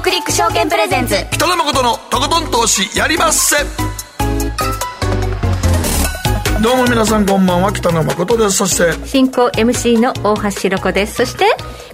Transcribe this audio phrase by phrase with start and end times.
[0.00, 1.16] クリック証券プレゼンツ。
[1.32, 3.56] 北野誠のとことん投資やりまっせ。
[6.62, 8.56] どうも皆さんこんばんは北野誠です。
[8.56, 11.14] そして進行 MC の大橋ろ子です。
[11.16, 11.46] そして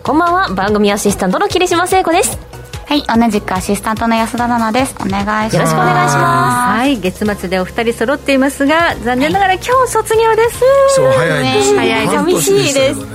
[0.03, 2.39] こんばんは番組アシスタントの桐島聖子です。
[2.86, 4.95] はい同じくアシスタントの安田奈々です。
[5.00, 5.57] お願いします。
[5.57, 6.79] よろしくお願いします。
[6.79, 10.61] はい月末でお二人揃っていますが残念ながら今日卒業です。
[10.96, 13.00] そう早いんですよ早い半年寂しいです。
[13.00, 13.07] よ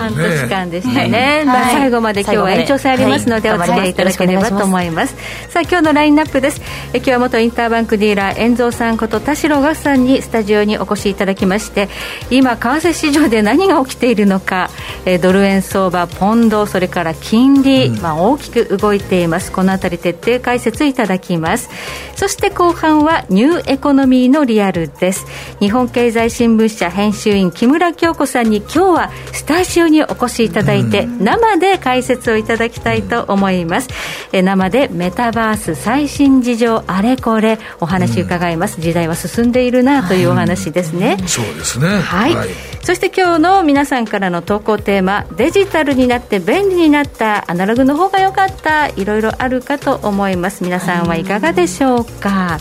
[0.00, 1.74] 半年間でしたね、まあはい。
[1.74, 5.14] 最後まで今日は延長戦ありますので、はいお付き合いいただければと思います。
[5.50, 6.60] さあ今日のラインナップです。
[6.92, 11.88] え今日は元インターバンクディーラー遠蔵さんこと田代岳さんにスタジオにお越しいただきまして
[12.30, 14.70] 今為替市場で何が起きているのか
[15.04, 19.52] えドル円相場ポンドそれから金利、まあ、大きく動いています。
[19.52, 21.68] このあたり徹底解説いただきます。
[22.16, 25.26] そして後半はニューエコノミーのリアルです。
[25.60, 33.88] 日本経済新聞社編集員木村京子さんに今日はスタジオにお越しいただいて生で解説をいただきたいと思います。
[34.32, 38.80] え生でメタバース最新事情あれこれお話伺います。
[38.80, 41.88] 時代は進んでいるなというお話ですね、そうですね。
[41.88, 42.34] はい、
[42.82, 50.62] そして今日の皆さんからの投稿テーマデジタルになって便利になったアナログの方が良かったいろいろあるかと思います。
[50.64, 52.58] 皆さんはいかがでしょうか、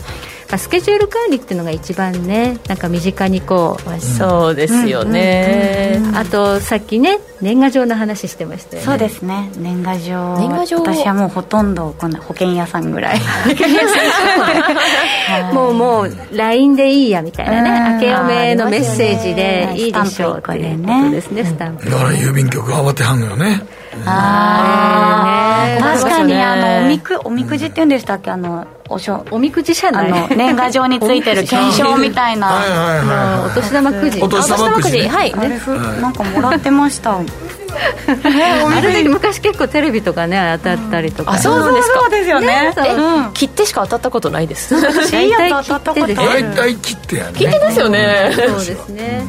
[0.50, 8.86] まあ、スケジュール管理っていうのが一番ねなんか身近にこう、そうですよね、あとさっきね年賀状の話してましたよね。
[8.86, 9.50] そうですね。
[9.58, 10.78] 年賀状年賀状。
[10.80, 13.20] 私はもうほとんどこの保険屋さんぐらい。
[15.54, 17.94] もうもう LINE でいいやみたいなねうん。
[17.96, 21.46] 明けおめのメッセージでいいでしょうスタンプ一個でねっていうことですね。
[21.46, 21.90] スタンプ。
[21.90, 23.62] だから郵便局慌てはんのよね。
[24.06, 25.76] あー。
[25.76, 28.32] ね確かにあのおみくくおみくじって言うんでしたっけ？
[28.32, 32.48] あのおしょおみくじ社あ内の年賀状についてる検証みたいな。
[32.48, 34.22] はいはいはいはいお年玉くじ。
[34.22, 35.08] お年玉くじね。
[35.08, 35.34] はい。
[35.34, 37.20] あれふなんかもらってました。
[37.20, 42.74] あれで昔結構テレビとかね当たったりとか、あそうなんですかそうですよね。
[42.76, 42.98] そう。
[42.98, 43.32] うん。
[43.34, 44.82] 切ってしか当たったことないです。
[44.82, 47.32] 大体切ってです大体切ってやね。
[47.34, 48.32] 聞いてますよね。
[48.36, 49.28] そうですね。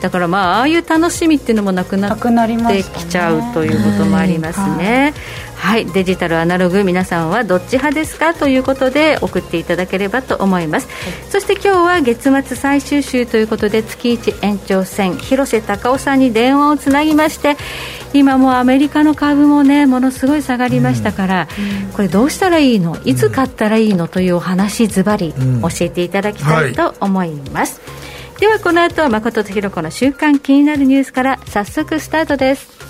[0.00, 5.12] だからまあああいう楽しみっていうのもなくなっなくなりまてきちゃうということもありますね、
[5.60, 10.88] はい、デジタルアナログ皆さんはどっち派ですかということで送っていただければと思います、
[11.28, 17.56] そして今日は月末最終週ということで月1延長戦広瀬隆夫さんに電話をつなぎまして
[18.14, 21.48] 今もうアメリカの株もねものすごい下がりましたから、
[21.94, 23.00] これどうしたらいいの？
[23.04, 25.60] いつ買ったらいいのというお話ズバリん。
[25.60, 27.80] 教えていただきたいと思います、
[28.40, 32.89] ではこの後は誠とひろ子の週間気になるニュースから早速スタートです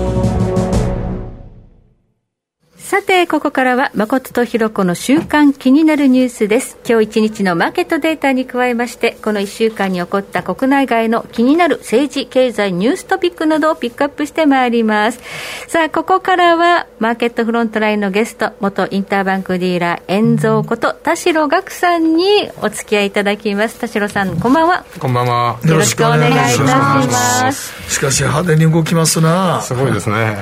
[2.91, 6.77] さてここからは誠とひろ子の週間気になるニュースです。
[6.85, 15.21] 今日一日のマーケットデータに加えましてこの1週間に起こった国内外の気になる政治経済ニューストピックなどをピックアップしてまいります。
[15.69, 23.79] さあここからはマーケットフロントラインのゲスト元インターバンクディーラー遠蔵こと田代岳さんにお付き合いいただきます。
[23.79, 24.83] 田代さんこんばんは。
[24.99, 25.57] こんばんは。
[25.63, 27.89] よろしくお願いいたします。
[27.89, 29.61] しかし派手に動きますな。
[29.61, 30.35] すごいですね。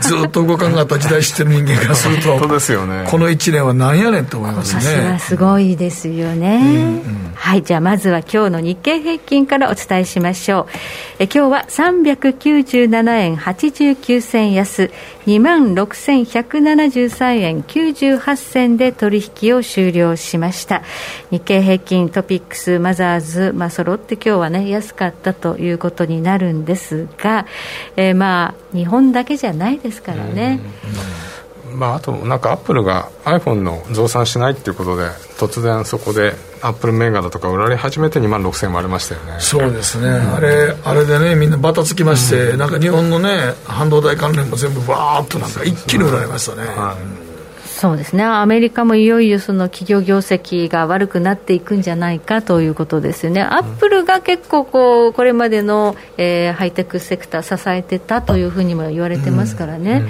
[0.00, 3.06] ずっと動かんかった時代知ってる人間からすると本当ですよね。
[3.08, 7.02] この1年は何やねんと思います今年はねすごいですよね、
[7.34, 10.66] はいじゃあまずは今日の日経平均からお伝えしましょう。
[11.18, 14.90] え今日は397円89銭安。
[15.26, 20.82] 2万6173円98銭で取引を終了しました。
[21.30, 27.46] 日経平均トピックスマザーズ、まあ、揃って今日はね安かったということになるんですが、
[27.96, 30.60] えーまあ日本だけじゃないですからね、
[31.74, 35.08] まああとなんかアップルが iPhone の増産しないっていうことで
[35.38, 39.40] 突然そこでアップル銘柄とか売られ始めて2万6000円割れましたよね。
[39.40, 46.62] そうですね、あれあれでねみんなバタつきまして、なんか日本のね半導体関連も全部わーっとなんか一気に売られましたね、
[47.66, 60.04] そうですね、アメリカもいよいよその企業業績が悪くなっていくんじゃないかということですよね、アップルが結構こう、これまでの、えーハイテクセクター、支えてたというふうにも言われてますからね。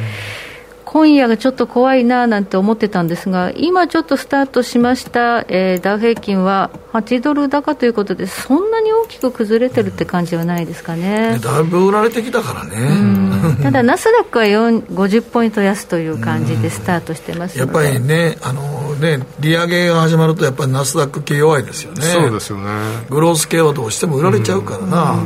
[0.92, 11.38] 今夜がちょっと怖いななんて思ってたんですが、今ちょっとスタートしました、えーダウ平均は8ドル高ということで、そんなに大きく崩れてるって感じはないですかね。
[11.42, 17.68] だいぶ売られてきたからね、ただ、ナスダックは4 50ポイント安という感じでスタートしてますやっ。
[17.68, 22.02] ぱりねあのね、利上げが始まるとやっぱりナスダック系弱いですよね。
[22.02, 22.66] そうですよね。
[23.08, 25.16] グロース系はどうしても売られちゃうからな。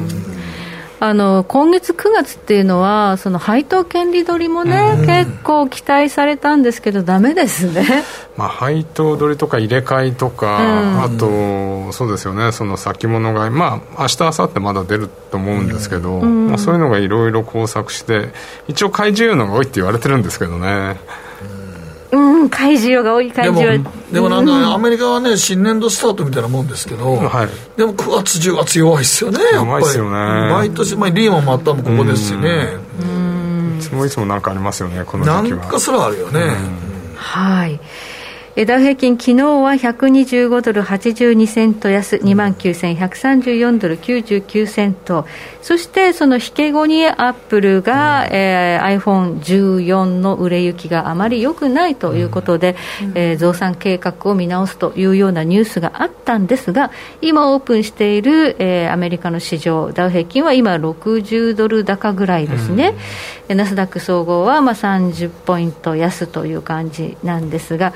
[0.98, 8.04] あの今月9月っていうのは、その配当権利取りもね、結構期待されたんですけど、だめですね。
[8.36, 18.30] まあ、配当取りとか入れ替えとか、あと、そうですよね、その先物買い、まあ明日明後日まだ出ると思うんですけど、まあ、そういうのがいろいろ工作して、
[18.68, 20.98] 一応、買い需要のが多いって言われてるんですけどね。
[22.46, 29.98] うん買い需要が多い感じはでもでもなんかアメリカはね新年度スタートみたいなもんですけど、はい、でも9月10月弱いっすよねやっぱり。
[29.98, 32.68] 毎年、まあ、リーマンもあったもここですしね。
[33.78, 35.60] いつもいつもなんかありますよねこの時期は。
[35.60, 36.40] なんかすらあるよね。
[37.16, 37.80] はい
[38.64, 45.26] ダウ平均、昨日は125ドル82セント安、2万9134ドル99セント、
[45.60, 48.34] そしてその引け後にアップルが、うん。
[48.34, 62.94] えー、iPhone14 の売れ行きがあまり良くないということで、うん、えー、増産計画を見直すというようなニュースがあったんですが、今オープンしている、えー、アメリカの市場、ダウ平均は今60ドル高ぐらいですね、
[63.50, 67.92] うん、ナスダック総合はまあ30ポイント安という感じなんですが、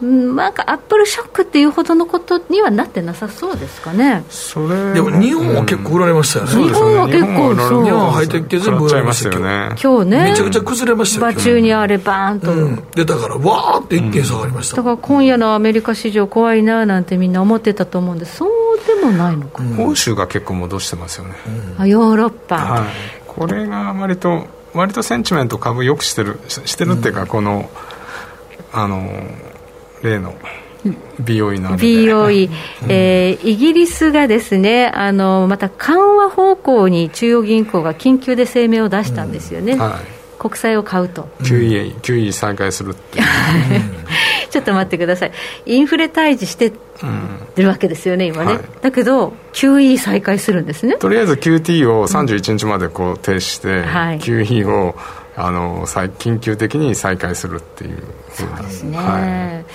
[0.00, 4.24] なんかアップルショックっていうほどのことにはなってなさそうですかね。
[4.28, 6.50] それでも日本は結構売られましたよね。
[6.68, 7.84] 日本は結構そう。
[7.84, 9.74] 日本はハイテク系全部売られましたよね。
[9.82, 10.24] 今日ね。
[10.24, 11.34] めちゃくちゃ崩れましたよ。
[11.34, 14.76] 場中にあれバーンと、うん、出たからわーって一気に下がりました。
[14.76, 18.50] だから今夜のアメリカ市場怖いななんてみんな思ってたと思うんでそう
[18.86, 19.84] でもないのかな。
[19.84, 21.34] 欧州が結構戻してますよね。
[21.78, 22.56] あヨーロッパ。
[22.56, 22.84] はい。
[23.26, 27.70] これが割と割とセンチメント株よくしてるしてるっていうか、この
[28.72, 29.10] あの
[30.02, 30.34] 例の。
[31.20, 32.50] BOE の BOE、
[32.88, 39.78] えー、イギリスがですねあのまた緩和方向に中央銀行が緊急で声明を出したんですよね、うん。
[39.80, 41.28] はい、国債を買うと。
[41.40, 43.20] QE, QE 再開するって
[44.50, 45.32] ちょっと待ってください。
[45.66, 46.72] インフレ退治して
[47.56, 50.96] るわけですよね、今ね、はい、だけど QE 再開するんですね。
[50.96, 54.94] とりあえず QT を31日までこう停止して、うんはい、QE を
[55.36, 59.66] あの緊急的に再開するっていうそうですね、はい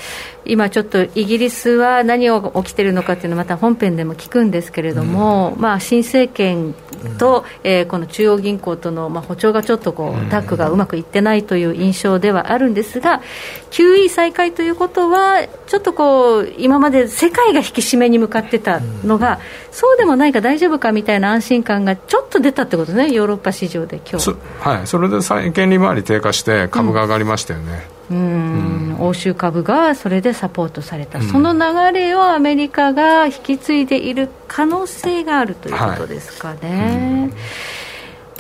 [0.46, 6.74] 今ちょっとイギリスは何が起きているのかっていうのはまた本編でも聞くんですけれども、うん、まあ、新政権
[7.18, 13.22] と、うん、えー、この中央銀行との、まあ、歩調がちょっとこうタッグがうまくいってないという印象ではあるんですが
[13.70, 24.36] QE 再開ということはちょっとこう今まで世界が引き締めに向かってたのが、うん、そうでもないか大丈夫かみたいな安心感がちょっと出たってことねヨーロッパ市場で今日。
[24.60, 24.88] はい。
[24.88, 28.98] それで債券利回り低下して株が上がりましたよね、うん。
[29.00, 37.30] 欧州株がそれでサポートされた、うん、その流れをアメリカが引き継いでいる可能性があるということですかね。
[37.32, 37.82] はい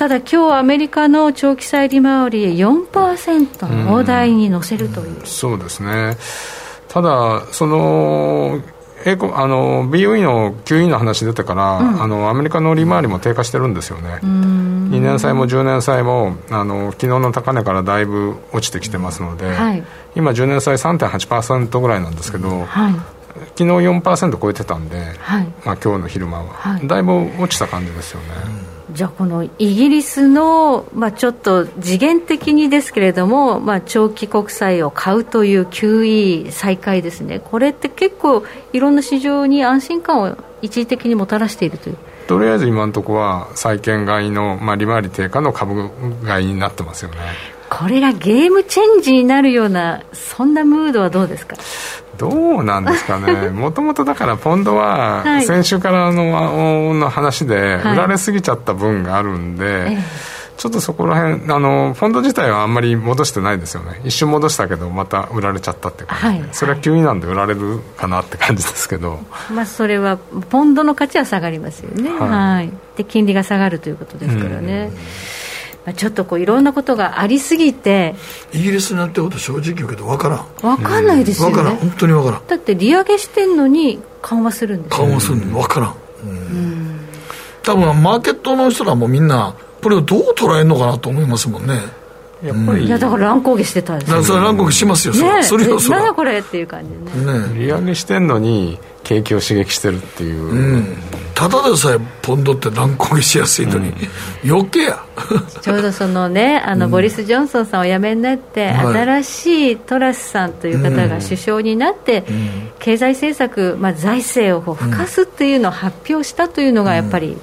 [0.02, 6.18] ただ今日アメリカの長期債利回り4%の大台に乗せるという、うそうですね。
[6.88, 8.60] ただその
[9.06, 19.84] えあの BOE の QE の話出てから、うん、あのアメリカの利回りも低下してるんですよね、2年債も10年債もあの昨日の高値からだいぶ落ちてきてますので、はい、
[20.16, 22.94] 今、10年債3.8%ぐらいなんですけど、はい、
[23.56, 25.46] 昨日4%超えてたんで、はい。
[25.66, 28.28] まあ今日の昼間は、はい、だいぶ落ちた感じですよね。
[28.94, 41.98] じゃあ、このイギリスの、まあ、ちょっと次元的にですけれども、まあ、長期国債を買うという QE 再開ですね、これって結構、いろんな市場に安心感を一時的にもたらしているという。
[42.28, 45.90] とりあえず今のところは債券買いの、まあ、利回り低下の株
[46.26, 47.18] 買いになってますよね。
[47.70, 51.56] これがゲームチェンジになるようなそんなムードはどうですか？
[52.22, 59.98] どうなんですかね、もともとだからポンドは先週からのの話で売られすぎちゃった分があるんで、はい、
[60.56, 69.20] ちょっとそこら辺あのポンド自体はあんまり戻してないですよね、一瞬戻したけど、また売られちゃったって感じで、はい、それは急になんで売られるかなって感じですけど、
[69.52, 74.92] まあ、それはポンドの価値は下がりますよね、はい、はい、で金利が下がるということですからね。
[75.86, 78.16] まあ、ちょっとこういろんなことがありすぎて。
[78.54, 80.46] イギリスになってこと正直言うけど分からん。
[80.62, 81.78] 分かんないですよね、分からん。
[81.78, 82.48] 本当に分からん。
[82.48, 87.00] だって利上げしてんのに緩和するんです緩和するの分からん、うん、
[87.64, 91.80] 多分マーケットの人らもみんなこれをどう捉えるのかなと思いますもんね。
[92.44, 100.98] やっぱり、いやだから乱高下してたんですよ、それ乱高下しますよ、ね、それはそれ何これっていう感じでねね利上げしてんのに景気を刺激してるっていう、うん、
[101.42, 105.04] ただでさえポンドって乱高下しやすいのに、うん、余計や。
[105.64, 112.26] ちょうどそのねあの、ボリス・ジョンソンさんお辞めになって、新しいトラスさんという方が首相になって、
[112.78, 117.36] 経済政策、まあ、財政を付加すっていうのを発表したというのがやっぱり、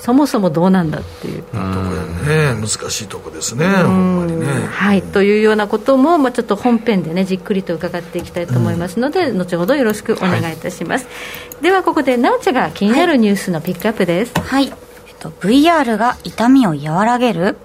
[0.00, 2.54] そもそもどうなんだっていうとこね。
[2.54, 4.46] 難しいとこですねほんまにね。
[4.46, 5.02] はい。
[5.02, 14.32] というようなことも、まあ、ちょっと本編でねじっくりと伺っていきたいと思いますので、後ほどよろしくお願いいたします、はい、ではここでなおちゃが気になるニュースのピックアップです。
[14.40, 14.78] はい、はい、
[15.08, 17.58] えっと、VR が痛みを和らげる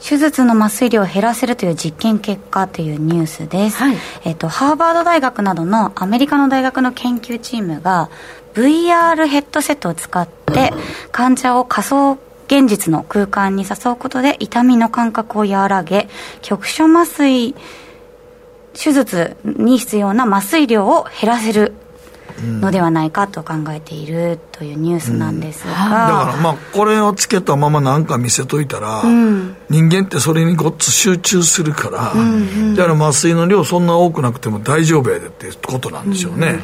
[0.00, 8.08] 手術の麻酔量を減らせるという実験結果というニュースです、はい、えっと、ハーバード大学などのアメリカの大学の研究チームが
[8.58, 10.72] VR ヘッドセットを使って
[11.12, 16.08] 患者を仮想現実の空間に誘うことで痛みの感覚を和らげ
[16.42, 17.54] 局所麻酔
[18.72, 21.74] 手術に必要な麻酔量を減らせる
[22.42, 36.60] のではないかと考えているというニュースなんですが、うん、だからまあこれをつけたまま何か見せといたら、うん、人間ってそれにごっつ集中するから、うんうん、だから麻酔の量そんな多くなくても大丈夫やでっていうことなんでしょうね、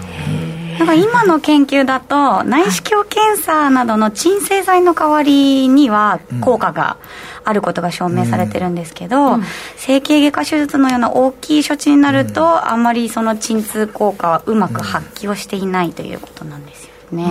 [0.79, 6.97] なんか今の研究だと内視鏡検査などの鎮静剤の代わりには効果が
[7.45, 9.43] あることが証明されてるんですけど、うん、
[9.77, 17.25] 整形外科手術のような大きい処置になると、うん、あんまりその鎮痛効果はうまく発揮をしていないということなんですよね、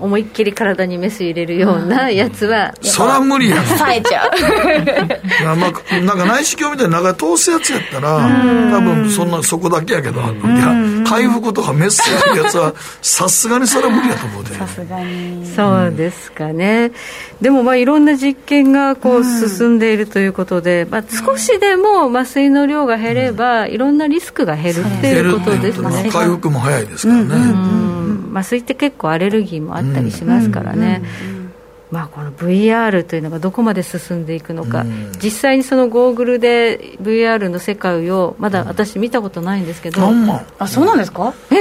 [0.00, 3.64] 思いっきり体にメス入れるようなやつは、そら無理やん。
[3.64, 4.30] 冴えちゃう。
[5.56, 14.54] まあ、なんか内視鏡みたいな中通すやつやったら多分そんなそこだけやけどいや回復とかメスするやつは さすがにそれは無理やと思うで。
[14.54, 15.44] さすがに。
[15.56, 16.92] そうですかね。
[17.40, 26.10] でもまあいろんな実験がこう進んでいるということで、まあ、少しでも麻酔の量が減れば、いろんなリスクが減るっていうことですね。
[26.12, 27.54] 回復も早いですからね、
[28.32, 31.02] 麻酔って結構アレルギーもあったりしますからね。
[31.90, 34.84] まあ、この VR というのがどこまで進んでいくのか、
[35.22, 40.00] 実際にそのゴーグルで VR の世界をまだ私見たことないんですけど、
[40.58, 41.34] あそうなんですか？
[41.50, 41.56] え？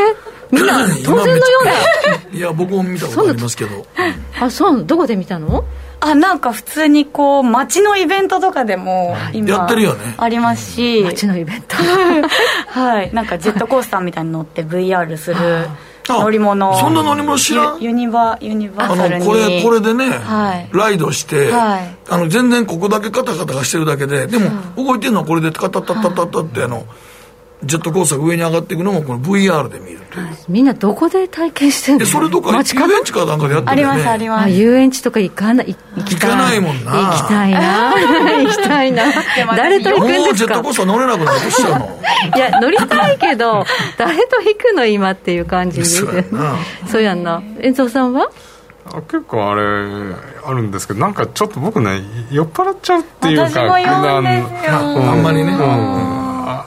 [0.51, 1.71] みんな当然のような。
[2.37, 3.85] いや僕も見たことありますけど。
[4.39, 5.63] あそうどこで見たの？
[6.01, 10.13] あなんか普通にこう街のイベントとかでも今やってるよね。
[10.17, 11.01] ありますし。
[11.03, 11.75] 街のイベント。
[12.69, 13.13] はい。
[13.13, 15.37] なんかジェットコースターみたいに乗って VR する
[16.17, 16.79] 乗り物。
[16.79, 17.81] そんな乗り物知らん？
[17.81, 19.25] ユニバユニバーサルに。
[19.25, 26.85] これこれでね、はい、ライドして、はい、あの全然ここだけカタカタしてるだけででも動いてるのはこれでカタタタタタってあの、
[27.61, 32.05] ジェットコースター上に上がっていくのもこの VR で見るという、はい、みんなどこで体験してるの？
[32.05, 32.63] それとか遊園
[33.03, 33.93] 地かなんかでやってるよね。
[33.93, 34.49] ありますあります。
[34.51, 35.75] 遊園地とか行かない？
[35.97, 36.91] 行きかないもんな。
[37.11, 37.93] 行きたいな。
[37.93, 39.03] 行きたいな。
[39.57, 40.25] 誰と行くんですか？
[40.25, 41.99] もうジェットコースター乗れなくなるとしちゃうの。
[42.35, 43.65] いや乗りたいけど
[43.97, 44.85] 誰と行くの？
[44.85, 45.85] 今っていう感じで。
[45.85, 46.55] そうやな。
[46.87, 47.43] そうやんな。
[47.59, 48.29] 遠藤さんは？
[49.09, 49.61] 結構あれ
[50.45, 52.01] あるんですけどなんかちょっと僕ね
[52.31, 54.71] 酔っ払っちゃうっていうか私も酔うんですよ。
[54.73, 55.59] あんまりね、うん。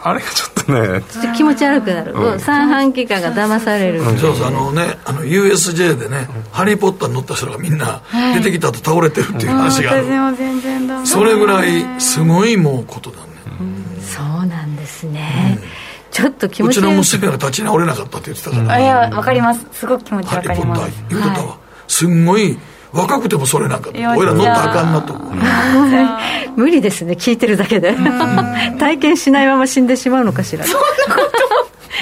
[0.04, 1.02] あれがちょっとね。
[1.10, 8.02] ちょっと気持ち悪くなる、うん、三半規管が騙される、うん、そうそうあのねあの USJ でね「ハリー・ポッター」に乗った人がみんな
[8.34, 15.58] 出てきたと倒れてるっていう話がある、はい、それぐらいすごいもうことだね、うん、そうなんですね、
[16.10, 22.58] ちょっと気持ちうちの娘が立ち直れなかったって言ってたから、いやわかりますすごく気持ちわかりますハリー・ポッター言うてたわ、はい、すんごい
[22.92, 25.12] 若くてもそれなんか俺ら乗ったらあかんなと。
[25.14, 25.34] 思う
[26.56, 27.96] 無理ですね聞いてるだけで。
[28.78, 30.64] 体験しないまま死んでしまうのかしら。
[30.64, 31.41] そんなこと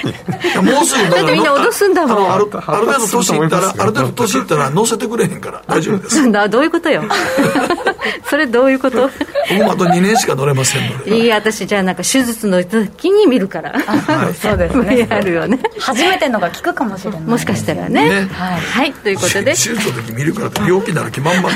[0.04, 2.33] もうすぐだってみんな脅すんだもん。
[2.33, 6.30] あるある程度年いったらある程度年いったら乗せてくれへんから大丈夫です。
[6.50, 7.04] どういうことよ。
[8.28, 9.11] それどういうこと？
[9.50, 11.19] 僕もあと2年しか乗れませんので。
[11.19, 13.73] いい私じゃあなんか手術の時に見るから。
[13.73, 15.07] はい、そうですね。
[15.11, 15.59] あるよね。
[15.78, 17.21] 初めてのが効くかもしれない。
[17.21, 19.45] もしかしたらね、ね、はい、はい、ということで。
[19.52, 21.52] 手術の時見るからって病気なら決まんまん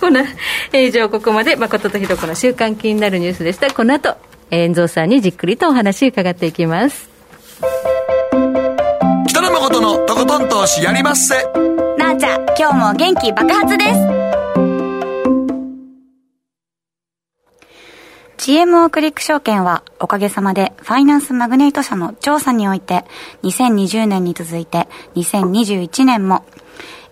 [0.00, 0.24] この
[0.72, 3.72] 以上ここまで誠とひろ子の週刊気になるニュースでした。
[3.72, 4.16] この後
[4.50, 7.08] 遠蔵さんにじっくりとお話伺っていきます。
[9.28, 11.34] 北野誠のとことん投資やりまっせ。
[11.96, 14.26] なあちゃん今日も元気爆発です。
[18.38, 23.04] GMO クリック証券はおかげさまでファイナンスマグネイト社の調査において
[23.42, 24.86] 2020年に続いて
[25.16, 26.44] 2021年も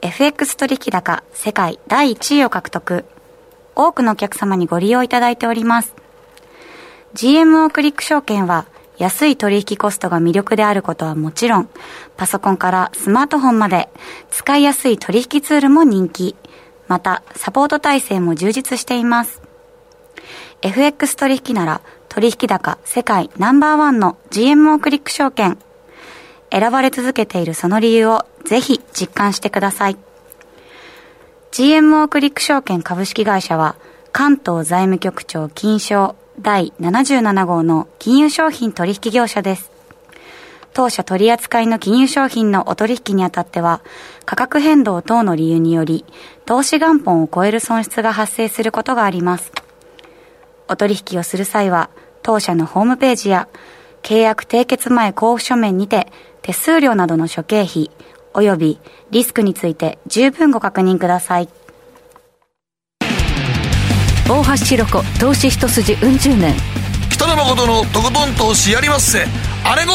[0.00, 3.04] FX 取引高世界第1位を獲得。
[3.76, 5.94] 多くのお客様にご利用いただいております
[7.14, 8.66] GMO クリック証券は
[8.98, 11.68] 安い取引コストが魅力であることはもちろん、
[12.16, 13.88] パソコンからスマートフォンまで
[14.30, 16.34] 使いやすい取引ツールも人気。
[16.88, 19.40] また、サポート体制も充実しています。
[20.62, 25.56] FX 取引なら取引高世界ナンバーワンの GMO クリック証券。
[26.50, 29.96] 選ばれ続けているその理由をぜひ実感してください。
[31.52, 33.76] GMO クリック証券株式会社は
[34.10, 39.70] 関東財務局長金賞第77号の金融商品取引業者です。
[40.72, 43.80] 当社取扱いの金融商品のお取引にあたっては、
[44.24, 46.04] 価格変動等の理由により、
[46.44, 49.52] 投資元本を超える損失が発生することがあります。
[50.68, 51.90] お取引をする際は、
[52.22, 53.48] 当社のホームページや、
[54.02, 56.12] 契約締結前交付書面にて、
[56.42, 57.90] 手数料などの諸経費、
[58.34, 61.48] 及びリスクについて十分ご確認ください。
[64.28, 66.54] 大橋ひろ子投資一筋うん十年。
[67.10, 69.26] 北野誠のとことん投資やりまっせ。
[69.64, 69.92] あれ号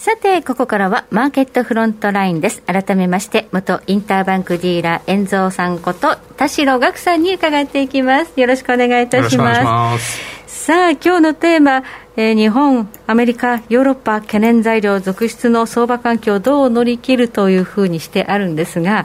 [0.00, 2.62] さて、ここからはマーケットフロントラインです。
[2.62, 8.32] 改めまして、元インターバンクディーラー、遠蔵さんこと、田代岳さんに伺っていきます。
[8.40, 10.18] よろしくお願いいたします。
[10.46, 11.84] さあ、今日のテーマ、
[12.16, 19.04] えー、日本、アメリカ、ヨーロッパ、懸念材料続出の相場環境をどう乗り切るというふうにしてあるんですが、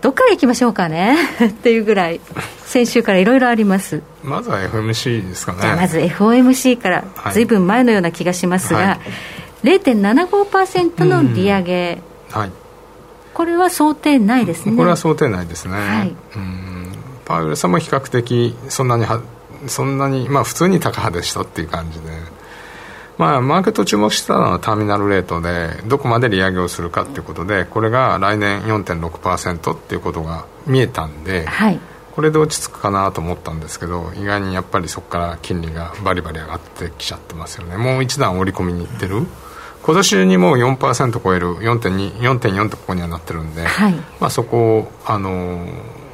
[0.00, 1.18] どっからいきましょうかね？
[1.44, 2.20] っていうぐらい、
[2.64, 4.00] 先週からいろいろあります。
[4.24, 5.58] まずは FMC ですかね。
[5.60, 12.52] じゃあまず FOMC から、ずいぶん前のような気がしますが、はい0.75%の利上げ、はい、
[13.34, 14.76] これは想定内ですね。
[14.76, 16.92] これは想定内ですね、はい、うん。
[17.24, 19.20] パウエルさんも比較的そんなには
[19.66, 22.40] そんなにまあ普通に高派でしたっていう感じで。
[23.18, 31.78] まあ、マーケット注目したのはターミナルレートでどこまで利上げをするかということでこれが来年4.6%っていうことが見えたんで、はい、
[32.12, 37.76] これで落ち着くかなと思ったんですけど意外にやっぱりそこから金利がバリバリ上がってきちゃってますよね。
[37.76, 39.26] もう一段織り込みにいってる
[39.82, 45.64] 今年にもう4%超える4.4ってここにはなってるんで、はい、まあ、そこをあの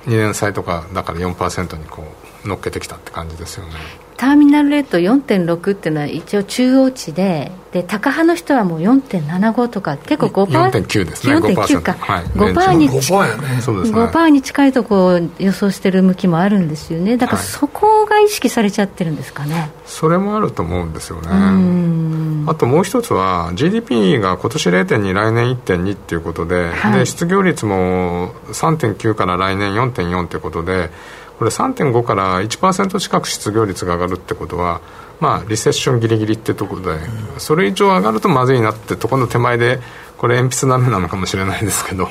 [0.07, 2.05] 2年債とかだから4%にこ
[2.45, 3.73] う乗っけてきたって感じですよね
[4.17, 17.19] ターミナルレート4.6っていうのは一応中央値でで高派の人はもう4.75とか結構5%、4.9ですね4.9か、はい、5%に5%に近いとこを予想してる向きもあるんですよね。
[17.19, 22.47] だからそこが意識されちゃってるんですかね、はい、それもあると思うんですよね。
[22.49, 30.91] あともう一つは GDP が今年0.2来年1.2っていうことではい、で失業率も3.9から来年4.4ってことで
[31.39, 34.81] これ3.5から1%近く失業率が上がるってことは、
[35.21, 36.99] まあ、リセッションギリギリってところで、
[37.39, 39.81] それ以上上がるとまずいなってとこの手前で
[40.19, 42.11] これ鉛筆ダメなのかもしれないですけどだ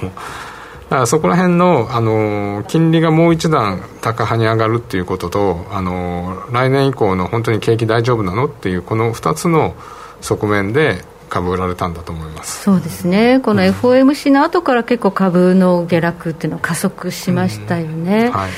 [0.90, 9.76] からそこら辺の、あの金利がもう一段高派に上がるっていうことと、あの来年以降の本当に景気大丈夫なのっていうこの2つの
[10.22, 12.62] 側面で株売られたんだと思います。
[12.62, 18.26] そうですね、この FOMC の後から結構株の下落っていうのは加速しましたよね。
[18.26, 18.32] うん。
[18.32, 18.52] はい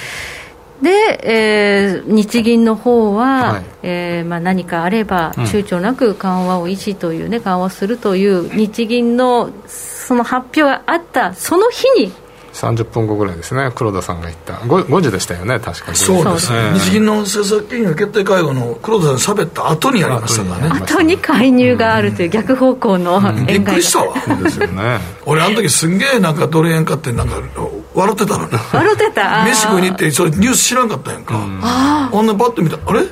[0.82, 0.90] で、
[1.24, 12.14] えー、日銀の方は、はい、えー、まあ、何かあれば、躊躇なく緩和を維持というね、緩和するという日銀のその発表があったその日に
[12.58, 14.54] 30分後ぐらいですね黒田さんが言った。
[14.56, 15.98] 5, 5時でしたよね確かに。
[15.98, 20.80] そうですね、日銀の政策金融決定会合の黒田さん喋った後にやりましたからね。
[20.82, 24.16] 後に介入があるという逆方向の、うん、びっくりしたわ。
[24.44, 27.36] ですよね俺あの時すんげえなんかドル円買ってなんか
[27.94, 29.46] 笑ってたのね笑ってた？
[29.46, 33.04] 飯食いに行ってそれニュース知らんかったやんか、うん、あんなパッと見たあれ？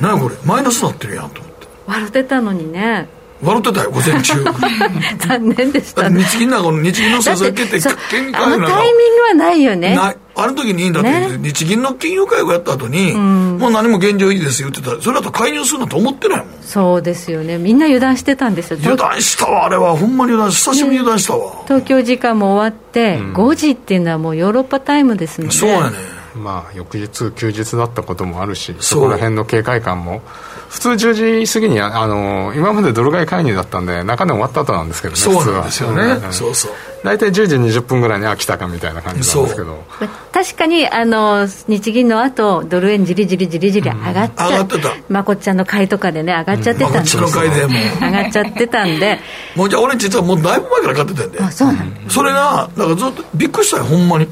[0.00, 0.36] 何やこれ？
[0.44, 1.66] マイナスなってるやんと思って。
[1.86, 3.08] 笑ってたのにね
[3.40, 4.34] 笑ってたよ午前中。
[5.18, 6.10] 残念でした。
[6.10, 9.94] ね日銀なんか日銀の政策決定権あのタイミングはないよね。
[9.94, 10.16] ない。
[10.34, 16.48] あの時にだって、ね、日銀の金融会合やった後に、うん、もう何も現状維持です言ってたそれだと介入するなんて思ってないもん。
[16.62, 17.58] そうですよね。
[17.58, 18.78] みんな油断してたんですよ。
[18.80, 19.96] 油断したわあれは。
[19.96, 25.54] ほんまに油断久しぶりに油断したわ、ね、東京時間も終わって、うん、5時っていうのはもうヨーロッパタイムですもんね。
[25.54, 30.22] そうやねまあ翌日休日だったこともあるしそこら辺の警戒感も
[30.68, 36.72] 普通10時過ぎにあの今までドル買い介入だったんで中値終わった後なんですけどねそうなんですよね、うん、そうそう。
[37.04, 39.84] 大体10時20分ぐらいにあ来たかみたいな感じなんですけど。
[40.32, 44.88] 確かにあの日銀の後ドル円じりじりじりじり上がっちゃ、うん、上がってた。
[45.08, 49.18] まこっちゃんの買いとかでね上がっちゃってたんで、うん、まこっちの買いでも上がっちゃってたんで。
[49.56, 51.40] もうじゃあ俺実はもうだいぶ前から買ってたんで。
[51.40, 54.28] あそうなん、それがだからずっとびっくりしたよほんまに。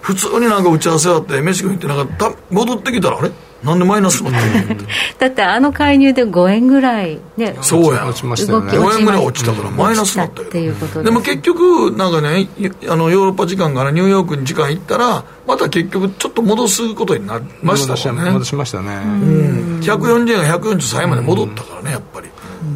[0.00, 3.30] 普通になんか打ち合わせあって飯食いってなんか戻ってきたらあれ？
[3.66, 4.80] なんでマイナスになってる
[5.18, 8.06] だってあの介入で5円ぐらいねそうや。
[8.06, 11.02] 落ちましたよね5円ぐらい落ちたからマイナスになったよ。
[11.02, 12.48] でも結局なんかね
[12.88, 18.30] あのヨーロッパ時間からニューヨークに時間行ったらまた結局ちょっと戻すことになりましたね。
[18.30, 19.00] 戻しましたね。
[19.04, 19.80] うん。
[19.82, 22.28] 140円が143円まで戻ったからねやっぱり。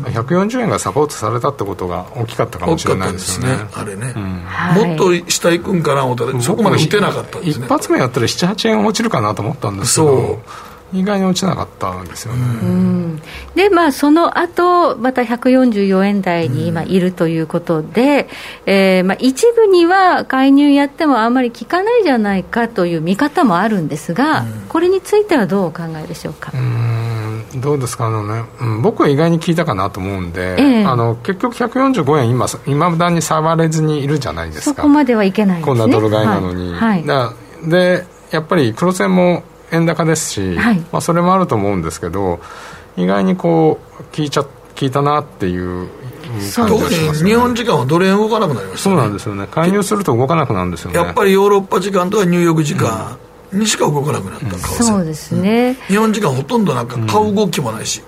[0.04, 3.48] 140円がサポートされたってことが大きかったかもしれないですね。
[3.48, 7.66] ねあれね、うん、もっと下行くんかな思ったらそこまで打てなかったんですね。
[7.66, 10.16] 一発目やったら78円落ちるかなと思ったんですけど。
[10.16, 13.22] そう意外に落ちなかったんですよね、うん、
[13.54, 18.28] でまあその後また144円台に今いるということで、
[18.66, 26.52] うん、えー、まあ、一部には介入やってもあんまり効かないじゃないかという見方もあるんですが、うん、これについてはどうお考えでしょうか？
[26.54, 28.06] うんどうですか？
[28.06, 34.76] あのね、うん、僕は意外に聞いたかなと思うんで、えあの結局145円今今だに触れずにいるじゃないですか。
[34.76, 37.04] そこまではいけない、ね、こんなドル買いなのに、はい。
[37.04, 37.34] は
[37.66, 39.42] い、でやっぱり黒線も
[39.72, 42.40] 円高ですし、はい、まあ、それもあると思うんですけど
[42.96, 45.88] 意外にこう聞いちゃ聞いたなっていう
[46.54, 49.48] 特に日本時間はドル円動かなくなりました、ね、そうなんですよね。
[49.50, 50.96] 介入すると動かなくなるんですよね。
[50.96, 58.02] やっぱりヨーロッパ時間とかニューヨーク時間、うんにしか動かなくなった、うん、そうですね、日本時間ほとんどなんか買う動きもないし、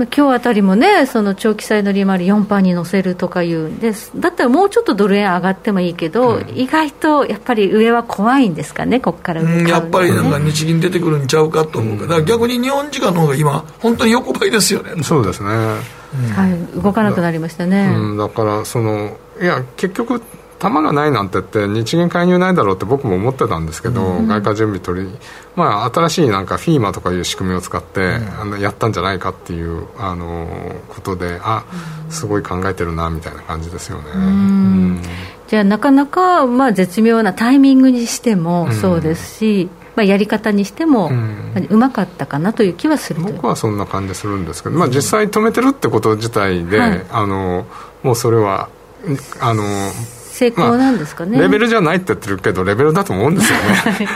[0.00, 15.02] まあ、今日あたりもね、その長期債の利回り4%に乗せるとかいうんです、だったらもうちょっとドル円上がってもいいけど、うん、意外とやっぱり上は怖いんですかね、ここからね、やっぱりなんか日銀出てくるんちゃうかと思うから、逆に日本時間の方が今、本当に横ばいですよね。
[15.02, 17.92] そうですね、はい、動かなくなりましたね。
[17.94, 20.22] うん、だからそのいや結局
[20.60, 25.08] 玉がないなんてって日銀介入ないだろうって僕も思ってたんですけど、うん、外貨準備取り、
[25.56, 31.64] まあ、新しいなんかフィーマとかいう仕組みを使って、うん、あのやったんじゃないかっていうあのことであ
[32.10, 34.10] すごい考えてるなみたいな感じですよね。
[34.14, 35.02] うん。
[35.48, 41.10] じゃあなかなか、まあ、絶妙なタイミングにしてもそうですし、まあ、やり方にしても、
[41.70, 47.66] うまかったかなという気はする僕はそんな感じするんですけど、まあ、実際止めてるってこと自体で、はい、あの
[48.02, 48.68] もうそれは
[49.40, 49.64] あの
[50.40, 54.08] 成功なんですかね、まあ、レベルじゃないって言ってるけどレベルだと思うんですよね。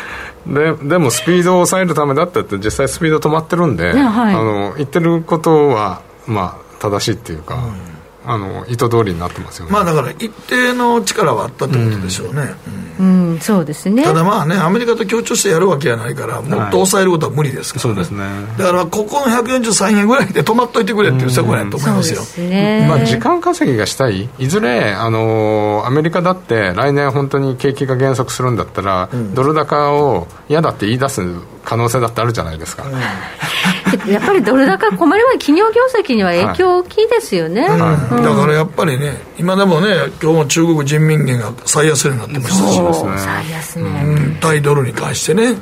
[0.80, 7.93] ででもスピードを抑えるためだってって実際スピード止まってるんで、はい、あの言ってることはまあ正しいっていうか、うん
[8.26, 9.72] あの意図通りになってますよね。
[9.72, 12.54] まあだから一定の力はあったってことでしょうね、
[12.98, 14.02] うん、うん、そうですね。
[14.02, 18.56] ただまあねアメリカと協調してやるわけじゃないからもっと抑えることは無理ですから、ねはい、そうですね。
[18.58, 24.28] だからここの143円ぐらいで止まっといてくれっていう作やと思いますよ、うんね、まあ時間稼ぎがしたい。
[24.38, 31.22] いずれあのアメリカだって来年本当に景気が減速するんだったら、うん、ドル高を嫌だって言い出す
[31.64, 32.84] 可能性だってあるじゃないですか、
[34.06, 37.80] やっぱりドル高困りま企業業績には影響大きいですよね、はい。
[37.80, 45.58] はい、だからやっぱりね今でもね今日も中国人民元が最安値になってましたし、ね、最安値、うん、対ドルに関してね、うん、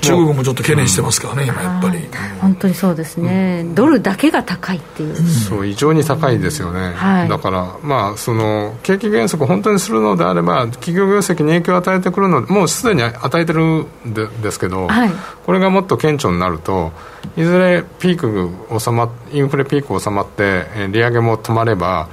[0.00, 1.98] 中国もちょっと懸念してますからね、今やっぱり。
[2.40, 15.10] 本当にそうですね、ドルだけが高いっていう、そう異常に高いですよね、はい、だからまあその景気減速本当にするのであれば企業業績に影響を与えてくるのもうすでに与えてるんでですけど、はい、
[15.44, 16.92] これがもっと顕著になると
[17.36, 22.08] いずれピーク収まインフレピーク収まって利上げも止まれば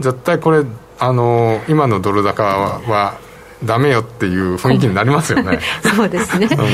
[0.00, 0.64] 絶対これ
[0.98, 3.18] あの今のドル高は
[3.64, 5.60] ダメよっていう雰囲気になりますよね。
[5.96, 6.66] そうですね、うん、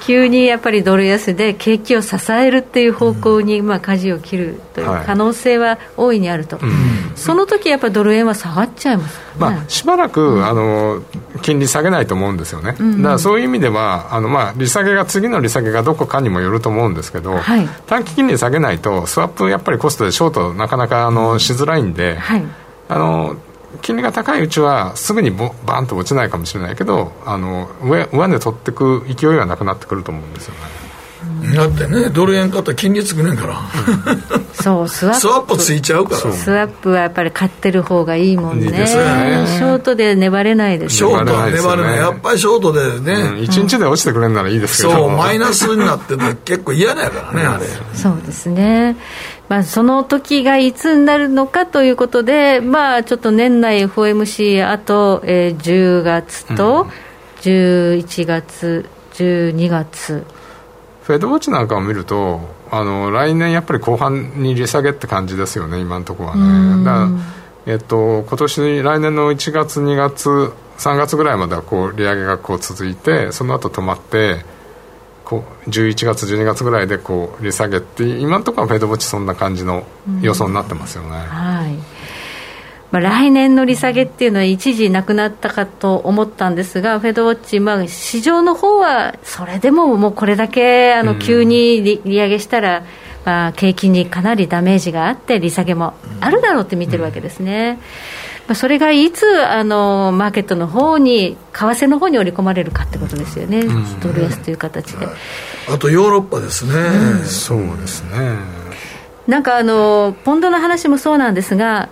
[0.00, 6.66] 急にやっぱりドル安で景気を支えるっていう方向に、まあ、舵を切るという可能性は大いにあると、はい、
[7.16, 11.02] その時やっぱりドル円は下がっちゃいます、ね、まあ、しばらく、うん、あの
[11.42, 22.44] 金利下げないと思うんですよね、うんうん、だからそういう意味ではあの、まあ、利下げが次の利下げがどこかにもよると思うんですけど、はい、短期金利下げないとスワップやっぱりコストでショートなかなかあのしづらいんで、はい、
[22.88, 23.36] あの
[23.82, 30.87] 金利が高いうちはすぐにボバンと落ちないかもしれないけどあの上上値取っていく勢いはなくなってくると思うんですよね。
[31.54, 33.60] だってねドル円買ったら金利つくねんから。
[34.52, 35.20] そう スワップ。
[35.20, 36.32] スワップついちゃうから。
[36.32, 38.66] スワップはやっぱり買ってる方がいいもんね。
[38.66, 39.46] いいですね。
[39.58, 44.94] ショートで粘れないですショートは粘れない、ね、やっぱりショートでね、うん、1日で落ちてくれるならいいですけど。
[44.94, 47.66] そうマイナスになってて結構嫌だからねあれ。
[47.94, 48.96] そうですね。
[49.48, 56.86] まあ、その時がいつになるのかということで、まあ、ちょっと年内 FOMC あと、えー、10月と
[57.40, 60.26] 11月、12月
[61.08, 66.84] フェドウォッチなんかを見るとあの来年やっぱり後半に利下げって感じですよね今のところはね。
[66.84, 66.98] だか
[67.66, 74.44] ら、えっと、今年来年の1月2月3月ぐらいまではこう利上げがこう続いてその後止まって
[75.24, 79.86] こう11月12月ぐらいでこう利下げって今のところはフェドウォッチそんな感じの
[80.20, 81.08] 予想になってますよね。
[81.08, 81.97] はい
[82.90, 92.84] まあ、来年の利下げっていうのは一時なくなったかと思ったんですが、フェドウォッチ、まあ、市場の方はそれでももうこれだけあの急に利上げしたら、
[93.26, 97.78] まあ、景気にかなりダメージがあって、利下げもあるだろうって見てるわけですね。
[98.46, 103.64] まあ、それがいつあのマーケットの方に、為替の方に織り込まれるかってことですよね、
[104.00, 105.06] ドル安という形で。
[105.70, 106.72] あとヨーロッパですね、
[107.26, 108.38] そうですね。
[109.26, 111.90] なんかあのポンドの話もそうなんですが、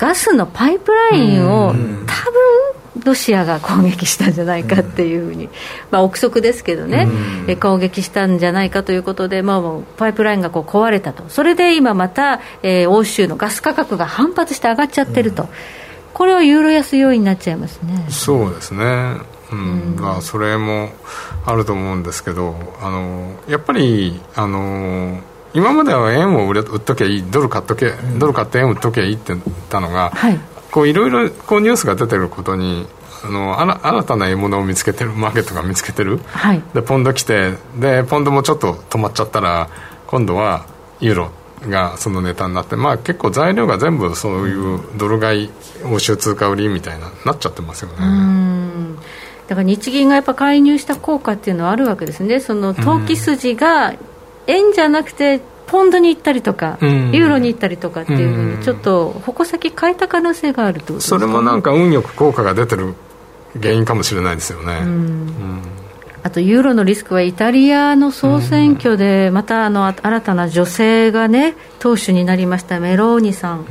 [0.00, 5.50] ガスのパイプラインを多分ロシアが攻撃したんじゃないかっていうふうに、
[5.90, 7.06] まあ、憶測ですけどね、
[7.46, 9.62] え攻撃したんじゃないかということで、まあ、
[9.98, 15.50] パイプラインがこう壊れたと、それで今また、えー、欧州のガス価格が反発して上がっちゃってると、
[16.14, 18.06] これはユーロ安要因になっちゃいますね。
[18.08, 19.18] そうですね。
[19.52, 20.90] うん、まあ、それも
[21.44, 25.20] あると思うんですけどあのやっぱりあの
[25.52, 30.38] 今までは円を売れ売っときゃいいドル買っとけ、ドル買って円売っときゃいいって言ったのが、はい、
[30.70, 32.86] こういろいろこうニュースが出てることに
[33.22, 39.68] あの新たな獲物を見つけてるマーケットが見つけてる、はい、でポンド来てでポンドもちょっと止まっちゃったら
[40.06, 40.66] 今度は
[41.00, 41.30] ユーロ
[41.68, 45.50] がそのネタになって、まあ、結構材料が全部そういうドル買い
[45.84, 48.96] 欧州通貨売りみたいななっちゃってますよね。
[49.46, 53.94] だから日銀がやっぱ介入した効果っていうのはあるわけですね、その投機筋が
[54.50, 62.94] 円じゃなくて、ポンドに行ったりとか、ユーロに行ったりとかっていうふうに、ちょっと矛先変えた可能性があるとそれもなんか運よく効果が出てる
[63.60, 64.82] 原因かもしれないですよね。
[66.22, 73.66] あとユーロのリスクはイタリアの総選挙でまたあの新たな女性がね党首になりましたメローニさん、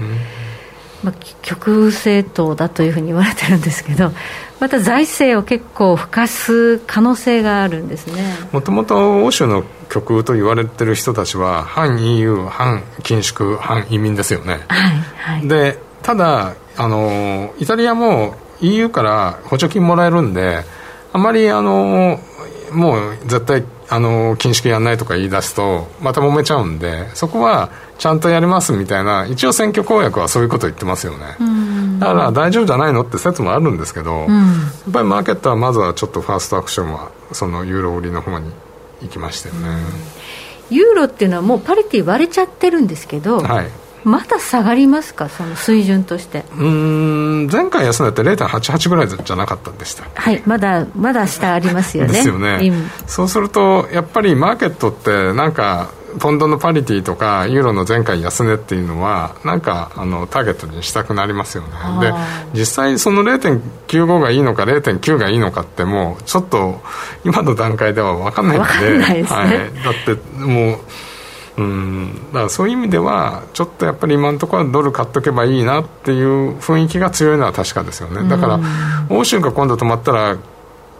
[1.03, 4.11] まあ、極右政党だというふうに言われてるんですけど
[4.59, 8.21] また財政を結構ふかす可能性があるんですね。
[8.51, 20.63] もともと欧州の極右と言われてる人たちは反 EU 反緊縮反移民ですよね、はいはい、でただあのイタリアも EU から補助金もらえるんで
[21.11, 22.19] あまりあの
[22.71, 31.25] もう絶対あの緊縮やんないとか言い出すとまた揉めちゃうんでそこはちゃんとやりますみたいな一応選挙公約はそういうこと言ってますよね、
[31.99, 34.43] だから大丈夫じゃないのって説もあるんですけど、うん、や
[34.89, 38.51] っぱりマーケットはまずはちょっとファーストアクションはそのユーロ売りの方に
[39.01, 39.67] 行きましたよね、
[40.69, 43.69] うん、ユーロっていうのはもうパリティ割れちゃってるんですけど、はい、
[44.03, 46.45] まだ下がりますか、その水準として。
[46.57, 52.13] うん前回安値って0.88ぐらいじゃなかったんでしたはいまだまだ下ありますよね。
[52.13, 52.71] ですよね、
[53.07, 61.69] そうするとやっぱりマーケットってなんかポンドのパリティとかユーロの前回安値っていうのはなんかあのターゲットにしたくなりますよね。
[62.01, 62.13] で
[62.59, 66.81] 実際その0.95がいいのか0.9がいいのかってもうちょっと
[67.23, 69.49] 今の段階では分かんないので、ね、はい、
[69.83, 70.79] だってもう
[71.59, 72.13] うん。
[72.27, 78.27] だからそういう意味ではちょっとやっぱり今のところはドル買っとけばいいなっていう雰囲気が強いのは確かですよね。
[78.29, 78.59] だから
[79.09, 80.37] 欧州が今度止まったら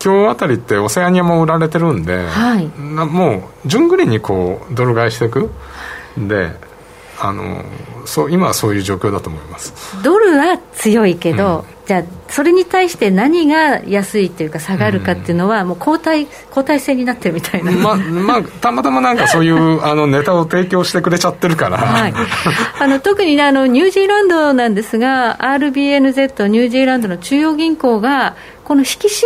[0.03, 5.49] 今日あたりってオセアニアも売られてるんで、はい、もう順繰りにこうドル買いしていく。
[6.17, 6.51] で
[7.21, 7.63] あの
[8.05, 9.73] そう今はそういう状況だと思います。
[10.03, 22.13] ドルは強いけど、うん、じゃあそれに対して何が安いっていうか下がるかっていうのは、もう交代交代制になってるみたいな、ままあ、たまたまなんかそういう あのネタを提供してくれちゃってるから、はい、
[22.79, 29.23] あの特に、ね、あのニュージーランドなんですが RBNZ ニュージーランドの中央銀行がこの引き締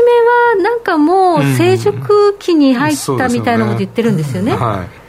[0.55, 4.53] めはなんかもう成熟期に入ったみたいなこと言ってるんですよね。
[4.53, 5.02] うん、はい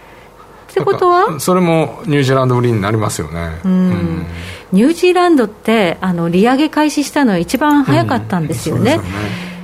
[0.74, 1.38] ってことは？
[1.38, 4.26] それもニュージーランド売りになりますよね、うん、
[4.72, 9.00] ニュージーランドってあの利上げ開始したのは一番早かったんですよね、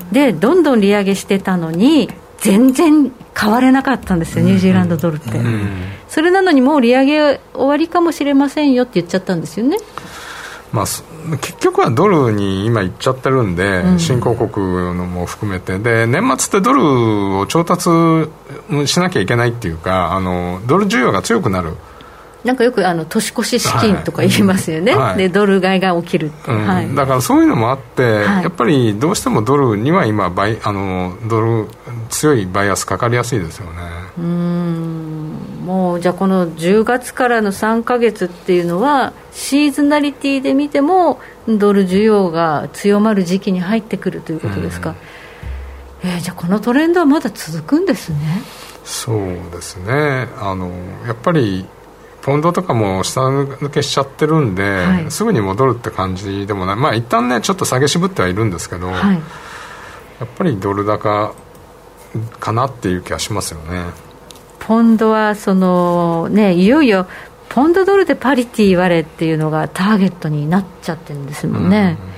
[0.08, 5.68] うん、で、ね、どんどん利上げしてたのに全然変われなかったんですよ、ニュージーランドドルって、うん、
[6.08, 9.76] それなのにもう利上げ終わりかもしれませんよって言っちゃったんですよね。
[10.72, 10.86] まあ、
[11.38, 15.78] 結局はドルに今いっちゃってるんで、うん、新興国のも含めて。
[15.78, 17.90] で年末ってドルを調達
[18.86, 21.76] しなきゃいけないっていうかあのドル需要が強くなる。
[22.44, 26.52] なんかよくあの年越し資金とか言いますよね、はい、でドル買いが起きる、う。
[26.52, 31.68] ん、はい、だからそういうのもあって、はい、やっぱりどうしてもドルには今バイあのドル
[32.08, 33.72] 強いバイアスかかりやすいですよね。
[34.18, 44.94] うんもうじゃあこの10月からの3か月っていうのはシーズナリティで見てもドル需要が強まる時期に入ってくるということですか、
[46.02, 48.18] うん、えー、じゃあこのトレンドはまだ続くんですね。
[48.84, 49.18] そう
[49.52, 50.28] ですね。
[50.38, 50.70] あの
[51.06, 51.66] やっぱり
[52.22, 56.76] ポンドとかも下抜けしちゃってるんで、はい、すぐに戻るって感じでもない。
[56.76, 59.20] まあ一旦ねちょっと下げ渋ってはいるんですけど、はい、や
[60.24, 61.34] っぱりドル高
[62.40, 64.09] かなっていう気がしますよね
[64.70, 67.08] ポンドはそのねいよいよ
[67.48, 72.12] ポンドドルでパリティ割れっていうのがターゲットになっちゃってるんですもんね、うん、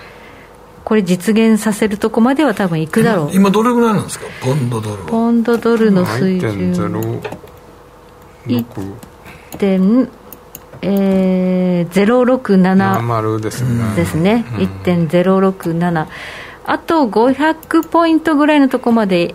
[0.84, 3.30] これ実現させるとこまでは多分いくだろう。
[3.32, 4.26] 今どれぐらいなんですか？
[4.42, 7.22] ポンドドルポンドドルの水準
[9.56, 10.10] 点
[10.82, 14.64] えー、067ですねですね、うん、
[15.08, 16.06] 1.067
[16.66, 19.34] あと500ポイントぐらいのとこまで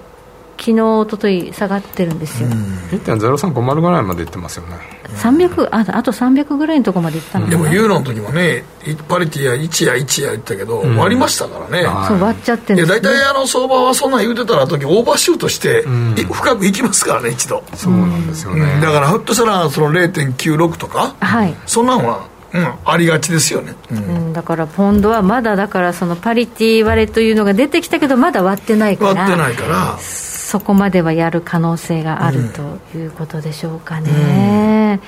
[0.57, 2.55] 昨日一昨日下がってるんですよ、うん、
[2.99, 4.75] 1.0350ぐらいまでいってますよね。
[5.15, 8.63] 300ああと300ぐらいのとこまでいったのでもユーロの時もね
[9.07, 17.63] パリティや1や1や言ったけど、うん、割りましたからね、そう割っちゃってるんです、ね、大体あの相場はそんなん言うてたら時オーバーシュートして、うん、深くいきますからね一度。
[17.73, 29.13] そうなんですよね、だからひょっとしたらその0.96とか、はい、そんなんはうん、ありがちですよね、うん、うん、だからポンドはまだだからそのパリティ割れというのが出てきたけどまだ割ってないから。
[29.13, 29.97] 割ってないから
[30.47, 32.61] そこまではやる可能性があると
[32.97, 35.01] いうことでしょうかね。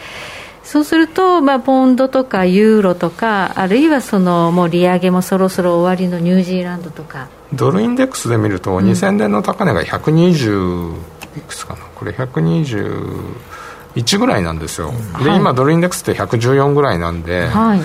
[0.66, 7.30] そうすると、まあ、ポンドとかユーロとか、あるいはそのもう利上げもそろそろ終わりのニュージーランドとか。
[7.54, 10.94] ドルインデックスで見ると、2000年の高値が120
[11.38, 17.82] いくつかな、これ121ぐらいなんですよ、うん、で、今、ドルインデックスって114ぐらいなんで、はい、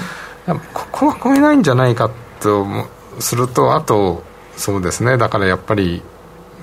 [0.72, 2.66] ここは超えないんじゃないかと
[3.20, 4.24] すると、あと、
[4.56, 6.02] そうですね、だからやっぱり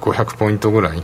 [0.02, 1.04] 500ポイントぐらい。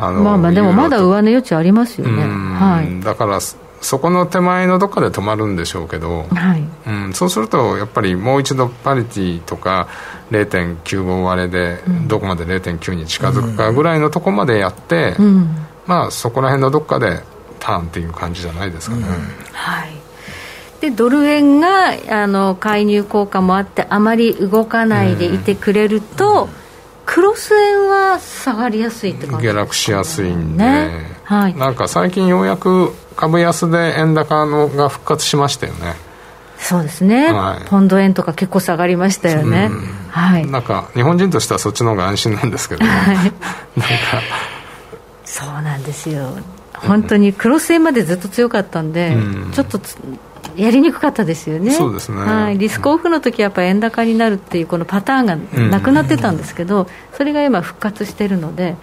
[0.00, 3.40] あのまあまあでもまだ上値余地ありますよね、はい、だから
[3.80, 6.64] そこの手前のどっかで止まるんでしょうけど、はい。
[6.86, 9.88] うん、そうするとやっぱりもう一度パリティとか
[10.30, 15.48] 0.95割れでどこまで0.9に近づくかぐらいのとこまでやって、うん、
[15.86, 17.22] まあそこら辺のどっかで
[17.60, 19.02] ターンっていう感じじゃないですかね。
[19.02, 19.08] うん、
[19.52, 19.90] はい。
[20.80, 26.50] でドル円があの介入効果もあってあまり動かないでいてくれると、うん、
[27.08, 30.90] クロス円は下がりやすいって感じ下落しやすいんで、ね。
[31.24, 35.94] はい、なんか最近ようやく株安で円高のが復活しましたよね。
[36.58, 39.70] そうですね、はい、ポンド円とか結構下がりましたよね、
[40.10, 43.32] はい、なんか日本人としてはそっちの方が安心なんですけど、はい、 なんか。
[45.24, 46.36] そうなんですよ。
[46.74, 49.80] 本当にクロス円までずっと強かったんで、うん、ちょっと
[50.56, 51.70] やりにくかったですよね。
[51.72, 58.76] そうですね、はい、リスクオフの時はやっぱ円高になるっていうこのパターンがなくなってたんですけど、それが今復活してるので。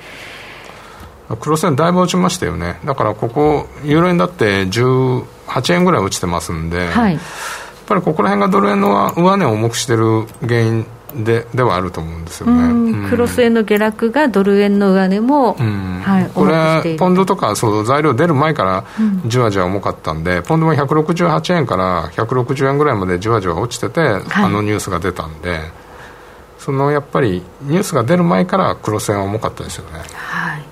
[1.40, 2.80] クロス円だいぶ落ちましたよね。
[2.86, 7.22] だからここユーロ円だって18円ぐらい落ちてますんで、はい、やっ
[7.88, 10.86] ぱりここら辺がドル円の上値を重くしてる原因
[11.24, 16.02] でではあると思うんですよね、うん、クロス円の下落がドル円の上値も、うん。
[16.02, 18.86] はい、これポンドとかそう材料出る前から
[19.26, 25.60] じわじわ重かったんで、うん、ポンドも168円から160円ぐらいまでじわじわ落ちてて、はい、あのニュースが出たんで
[26.60, 30.00] そのやっぱりニュースが出る前からクロス円は重かったですよね。
[30.14, 30.66] はい。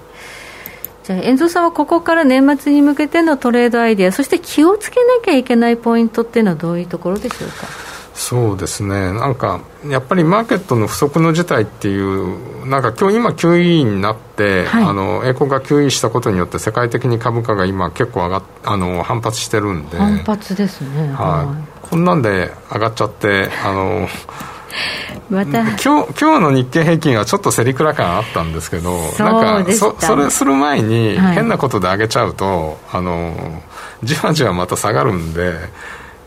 [1.04, 7.68] じゃあ、遠藤さんはここから年末に向けてのトレードアイデア、そして気をつけなきゃいけないポイントっていうのは、どういうところでしょうか？
[8.14, 24.08] そうですね、なんかやっぱりマーケットの不足の事態っていう、なんか今日今、QE になって、はい、あの英国が QE したことによって、世界的に株価が今、結構上がっあの反発してるんで、反発ですね、はい、こんなんで上がっちゃって、あの
[25.30, 25.62] また。
[25.62, 33.62] 今日今日の日経平均はちょっと競りくら感あったんですけどなんかそそれする前に変なことで上げちゃうと、はい、あの
[34.04, 35.54] じわじわまた下がるんで。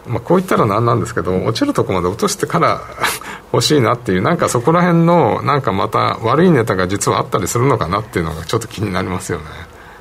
[0.09, 2.81] まあ、こう言ったらなんなんですけど落ちるとこまで落としてから
[3.53, 9.45] 欲しいなっていうなんかそこら辺のなんかまた悪いネタが実はあったりするのかなっていうのがちょっと気になりますよね。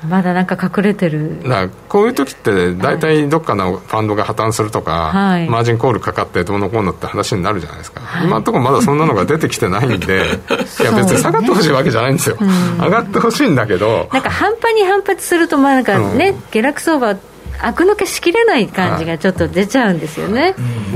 [0.08, 1.42] まだなんか隠れてる。
[1.48, 10.16] だこういう時って大体どっかのファンドが破綻するとか、はい、マージンコールかかってどうのこうのって話になるじゃないですか、はい、今のところまだそんなのが出てきてないんで
[10.80, 14.08] いや別に下がってほしいわけじゃないんですよ、うん、上がってほしいんだけど。
[14.12, 17.16] なんか半端に反発するとまあなんかね、うん、下落相場
[17.62, 20.54] 悪抜けしきれない感じがちょっと出ちゃうんですよね、はい。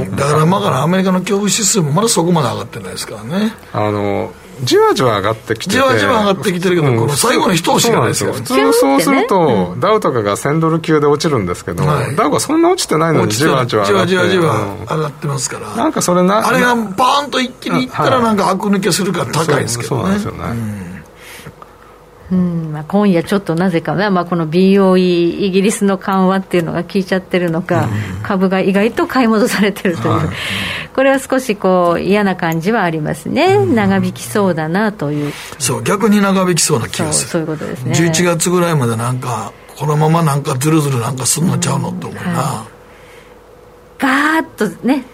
[0.09, 3.53] うん、だからまあアメリカの恐怖指数もまだそこまで上がってないですからね。
[3.73, 5.71] あのじわじわ上がってきてて。
[5.71, 8.35] じわじわ上がってきてるけど、うん、この最後の一押しがないですよ。
[8.35, 20.80] 普通そうすると、ダウとかが1000ドル級で落ちるんですけど、はい、ダウがそんな落ちてないのにじわじわじわじわじわ上がってますから、なんかそれなあれがバーンと一気にいったらなんか悪抜けするから高いですけどね、そうなんですよね、うん
[22.35, 30.27] まあ、今夜ちょっとなぜかね、まあ、この BOE イギリスの緩和っていうのが効いちゃってるのか、うん、株が意外と買い戻されてるという、はい、
[30.95, 35.33] これは少しこう嫌な感じはありますね、うん、長引きそうだなという。
[35.59, 37.31] そう逆に長引きそうな気がする。
[37.31, 37.93] そういうことですね。
[37.93, 42.69] 11月ぐらいまでなんかこのままなんかずるずるなんかすんのちゃうのって思うな、うんはい、
[43.99, 45.05] ガーッとね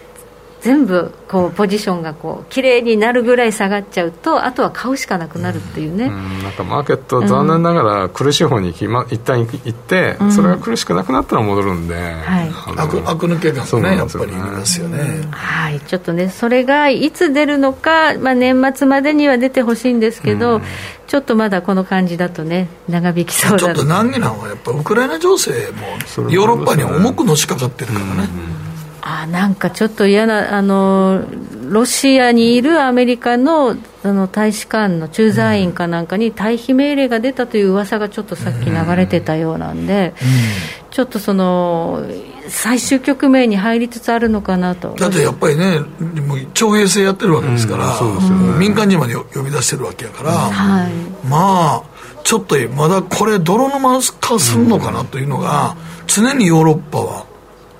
[0.61, 6.51] 全部こうポジションがこう綺麗になるぐらい下がっちゃうとあとは買うしかなくなるっていうね、うん、なん。
[6.53, 15.79] かマーケット残念ながら苦しい方にき、ま、一旦行って、うん、それが苦しくなくなったら戻るんで、はい、悪悪抜けがねやっぱりいますよね、はい。
[15.81, 20.61] ちょっとねそれがいつ出るのか、まあ、年末までには出てほしいんですけど、
[21.07, 25.51] ちょっとまだこの感じだとね長引きそうだちょっと難儀なのはやっぱウクライナ情勢
[26.15, 28.29] もヨーロッパに重くのしかかってるからね、
[29.09, 31.23] あなんかちょっと嫌なあの
[31.69, 40.13] ロシアにいるアメリカのあの大使館の駐在員かなんかに退避命令が出たという噂がちょっとさっき流れてたようなんで、
[40.91, 42.05] ちょっとその
[42.49, 44.93] 最終局面に入りつつあるのかなと。
[44.95, 45.79] だってやっぱりね
[46.53, 47.97] 徴兵制やってるわけですから、
[48.59, 50.91] 民間人まで呼び出してるわけやから、はい、
[51.25, 51.83] まあ
[52.23, 55.77] ちょっとまだこれ泥沼化するのかなというのが、
[56.07, 57.26] 常にヨーロッパは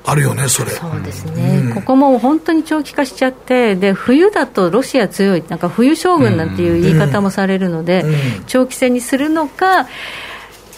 [0.10, 0.72] あるよねそれ。
[0.72, 5.44] そうですね、うん、ここも本当に長期化しちゃってで冬だとロシア強い。
[5.50, 8.06] なんか冬将軍なんていう言い方もされるので、
[8.48, 9.88] 長期戦にするのか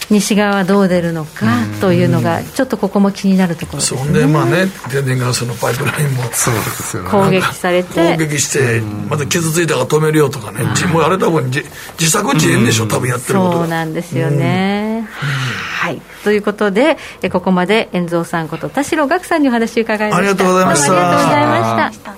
[0.10, 1.46] 西側はどう出るのか
[1.82, 11.64] というのが、ちょっとここも気になるところです、ね、そんで、まあね、天然ガスのパイプラインもそうですよ、ね、攻撃されて、攻撃して、また傷ついたから止めるよとかね、もうあれ多分自
[12.00, 15.08] 自作自演でしょ、多分やってることそうなんですよね。
[15.12, 16.98] はい、ということで、
[17.32, 20.18] ここまで遠蔵さんこと田代岳さんにお話伺いました。
[20.18, 20.92] ありがとうございました。
[20.92, 22.16] ありがとうございました。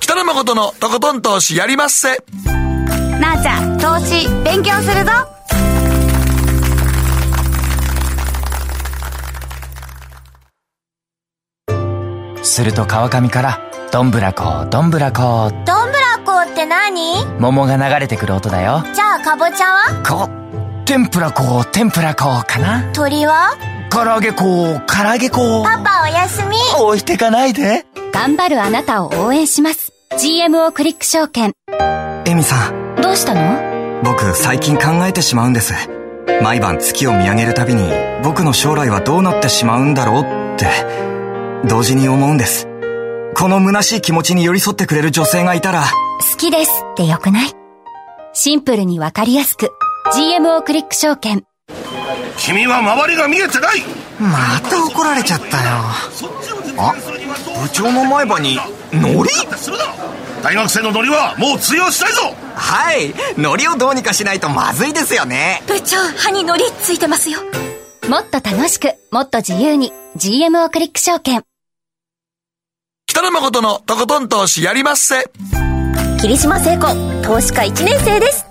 [0.00, 2.22] 北野誠のとことん投資やりまっせ。
[3.20, 5.41] なあちゃん、投資勉強するぞ。
[12.42, 13.60] すると川上から
[13.92, 17.24] どんぶらこどんぶらこどんぶらこって何？
[17.38, 18.82] 桃が流れてくる音だよ。
[18.94, 20.02] じゃあかぼちゃは？
[20.02, 20.28] こ
[20.84, 22.92] 天ぷらこ天ぷらこかな。
[22.92, 23.56] 鳥は？
[23.90, 26.56] 唐揚げこ唐揚げこパパおやすみ。
[26.80, 27.84] 置いてかないで。
[28.12, 29.92] 頑張るあなたを応援します。
[30.18, 31.52] GMO クリック証券。
[32.24, 32.96] エミさん。
[33.00, 34.02] どうしたの？
[34.02, 35.74] 僕最近考えてしまうんです。
[36.42, 37.82] 毎晩月を見上げるたびに
[38.24, 40.66] 僕の将来はどうなってしまうんだろうって
[41.68, 42.66] 同時に思うんです。
[43.36, 45.84] この虚しい気持ちに寄り添ってくれる女性がいたら、
[46.32, 47.52] 好きですってよくない？
[48.32, 49.70] シンプルにわかりやすく、
[50.14, 51.44] GMO クリック証券。
[52.38, 53.82] 君は周りが見えてない！
[54.18, 55.62] また怒られちゃったよ。
[56.78, 56.94] あ、
[57.62, 58.58] 部長の前歯に、
[58.92, 59.30] ノリ
[60.42, 62.34] 大学生のノリはもう通用したいぞ！
[62.54, 63.14] はい。
[63.38, 65.62] ノリをどうにかしないとまずいですよね。
[65.68, 67.38] 部長歯にノリついてますよ。
[68.08, 69.92] もっと楽しくもっと自由に。
[70.16, 71.42] GMO クリック証券
[73.12, 75.30] 北野誠のとことん投資やりまっせ。
[76.18, 76.86] 霧島聖子、
[77.22, 78.46] 投資家1年生です。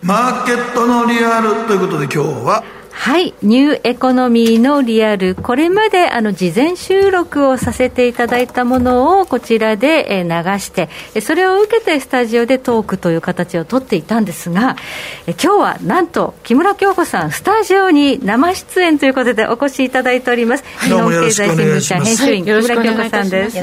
[0.00, 3.34] マーケットのリアルということで今日ははい。
[3.42, 10.88] ニューエコノミーのリアルこれまであの事前収録をさせていただいたものをこちらで流して
[11.20, 14.76] それを受けてスタジオでトークという形をとっていたんですが
[15.26, 20.64] 今日はなんと木村京子さんスタジオに生出演ということでお越しいただいております。
[20.84, 23.56] 日本経済新聞社編集員、木村京子さんです。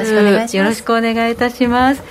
[0.57, 2.01] よろしくお願いいたします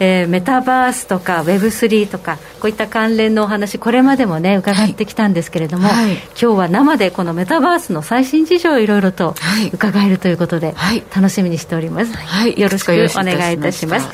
[0.00, 9.34] えー、メタバースとか Web3 とかこういった関連のお話これまでもね伺ってきたんですけれども、はい、今日は生でこのメタバースの最新事情をいろいろと
[9.72, 14.08] 伺えるということで、はい、楽しみにしております、はい、よろしくお願いいたします。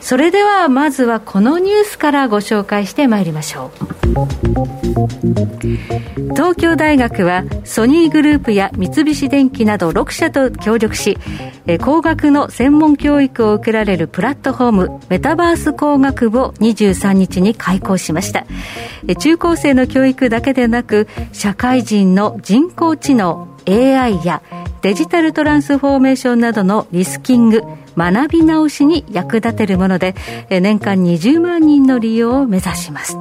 [0.00, 3.86] それではまずはこのニュースからご紹介してまいりましょう。
[6.36, 11.18] 東京大学はソニーグループや三菱電機など6社と協力し
[11.82, 18.46] 工学の専門教育を受けられるプラットフォームメタバース工学部を23日に開講しました。
[19.18, 24.42] 中高生の教育だけでなく社会人の人工知能 AI や
[24.82, 27.62] デジタルトランスフォーメーションなどのリスキング
[27.96, 30.14] 学び直しに役立てるもので
[30.48, 33.16] 年間20万人の利用を目指します。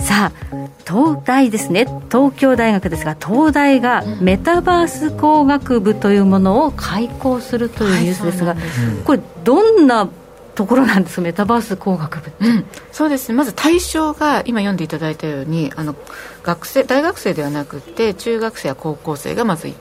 [0.00, 1.86] さあ東大ですね。
[2.10, 8.62] 東京大学ですが東大がメタバース工学部というものを開講するというニュースですが、はい、
[9.04, 10.08] これどんな
[10.54, 13.36] ところなんですメタバース工学部、うん、そうですね。
[13.36, 15.94] まず対象が今読んでいただいたようにあの
[16.42, 19.76] 学生大学生ではなくて中学生や高校生がまず一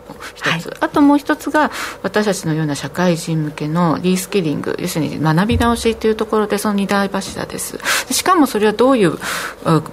[0.60, 1.72] つ、はい、あともう一つが
[2.04, 7.80] 私たちのような社会人向けのリースキリング要するに学び直しというところでその二大柱です。
[8.12, 9.18] しかもそれはどういう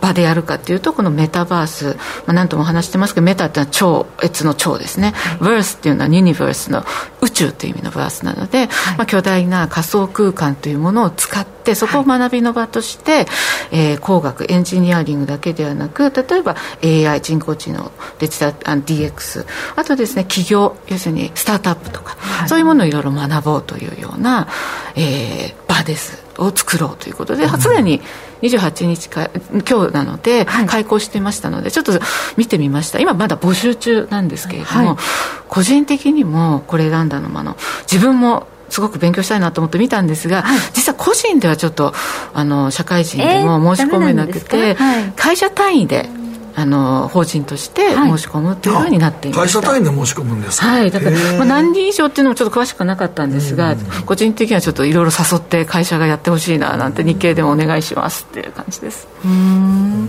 [0.00, 1.96] 場でやるかというとこのメタバース、
[2.26, 6.84] まあ、何とも話してますけどメタっていうのは超越の超ですね、はい、バースっていうのはユニバースの
[7.20, 13.26] 宇宙という意味のバースなので、はい、まあ、巨大な仮想空間というものを使ってそこを学びの場として、
[13.70, 19.46] えー、工学エンジニアリングだけではなく例えば AI 人工知能デジタル DX
[19.76, 24.48] あとですね企業要するにスタートアップとか、はい、そういうものをいろいろ学ぼうというような、
[24.96, 28.00] えー、場ですを作ろうということで、すでに
[28.42, 29.28] 28日か
[29.68, 31.92] 今日なので開講してましたので、ちょっと
[32.36, 33.00] 見てみました。
[33.00, 34.96] 今まだ募集中なんですけれども、はい、
[35.48, 37.56] 個人的にもこれ選んだのもあの
[37.90, 41.92] 自分もすごく勉強したいなと思って見たんですが、はい、実は個人ではちょっと
[42.34, 46.08] あの社会人でも申し込めなくて、えーはい、会社単位で
[46.58, 50.90] あの法人として申し込むというふうになっていまし会社単位で申し込むんですはい。
[50.90, 59.06] だから、まあ、何人以上っていうのもちょっと詳しくなかったんですが、個人的にはちょっといろいろ誘って会社がやってほしいななんて日経でもお願いしますっていう感じです。
[59.24, 60.08] うん。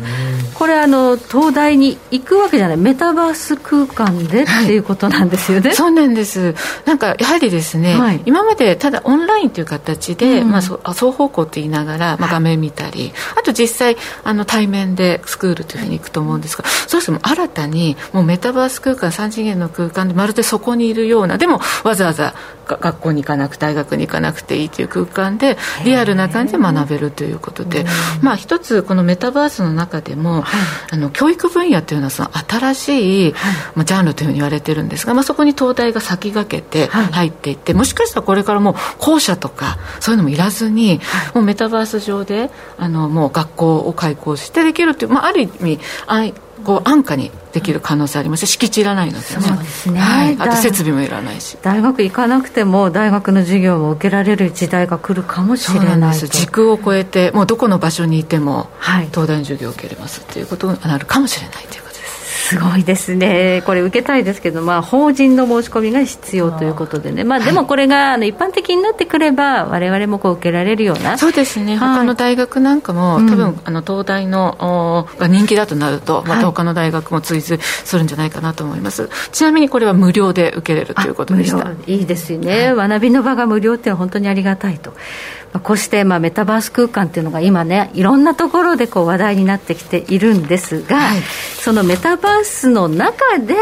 [0.55, 6.55] これあの東大に行くわけじゃないメタバース空間でっていうことなんですよね、はい、そうなんです。
[6.85, 22.33] なんかやはりですね、はい、今までただオンラインという形で、うん、まあ、双方向って言いながら、まあ、画面見たり、あと実際あの対面でスクールというふうに行くと思うんですがそうしても新たにもうメタバース空間3次元の空間でまるでそこにいるようなでもわざわざ
[22.77, 27.85] 学校に行かなくて大学に行かなくていいという空間でリアルな感じで学べるということで、
[28.21, 30.43] まあ、一つこのメタバースの中でも、
[30.91, 33.33] あの教育分野というのはその新しい、
[33.75, 40.99] まあ、ジャンルというふうに言われてるんですが、まあ、そこに東大が先駆けて入っていって、もしかしたらこれからもう校舎とかそういうのもいらずに、
[41.33, 45.79] もうメタバース上であのもう学校を開校してできるという、まあ、ある意味
[46.63, 48.45] こう安価にできる可能性あります。
[48.45, 49.23] 敷地いらないのでね。
[49.23, 51.57] そうですね、はい、あと設備もいらないし。
[51.61, 61.88] 大学行かなくても大学の授業も受けられる時代が来るかもしれない時空を超えてもうどこの場所にいても、はい、東大の授業を受けれますということになるかもしれないという
[62.39, 71.17] すごいですね、これ、受けたいですけど、まあ、法人の申し込みが必要ということでね、まあ、でもこれがあの一般的になってくれば、われわれもこう受けられるような。
[71.17, 81.71] そうですね、はい、他の大学なんかも、多分、あの東大のが人気だとなると、また他の大学も追随するんじゃないかなと思います、はい、ちなみにこれは無料で受けれるということでした。
[81.87, 84.93] いいですよね、はい、学びの場が無料って本当にありがたいと。
[85.63, 93.55] こうしてまあメタバース空間っていうのが今ねいろんなところでこう話題になってきているんですが、はい、そのメタバースの中で、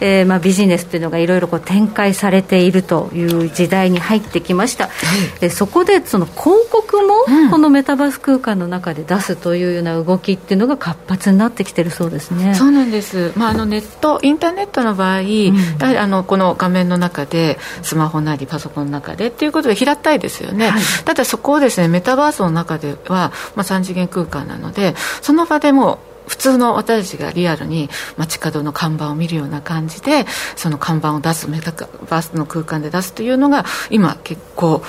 [0.00, 12.54] えー、まあビジネスっていうのがいろいろこう展開されているという時代に入ってきました、はい、そこでその広告もこのメタバース空間の中で出すというような動きっていうのが活発になってきてるそうですね。
[12.54, 34.82] そうなんです、まあ、あのネットインターネットの場合、うん、やはりあのこの画面の中でスマホなりパソコンの中でっていうことで平たいですよね、はい、ただそこをですねメタバースの中では、まあ、3次元空間なのでその場でも普通の私たちがリアルに街角の看板を見るような感じでその看板を出すメタバースの空間で出すというのが今結構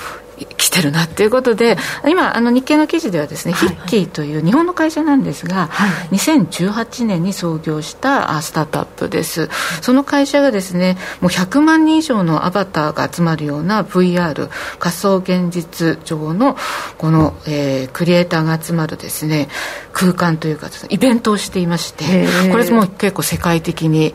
[0.46, 1.78] 来てるなっていうことで
[2.08, 9.50] 今あの日経の記事ではですね、はい、ヒッキーという日本の会社なんですが、はい、2018年に創業したスタートアップです。
[9.82, 16.58] その会社がですねもう100万人以上のアバターが集まるような VR 仮想現実上の
[16.98, 19.48] この、えー、クリエイターが集まるですね
[19.94, 24.14] 空間というかイベントをしていましてこれも結構世界的に、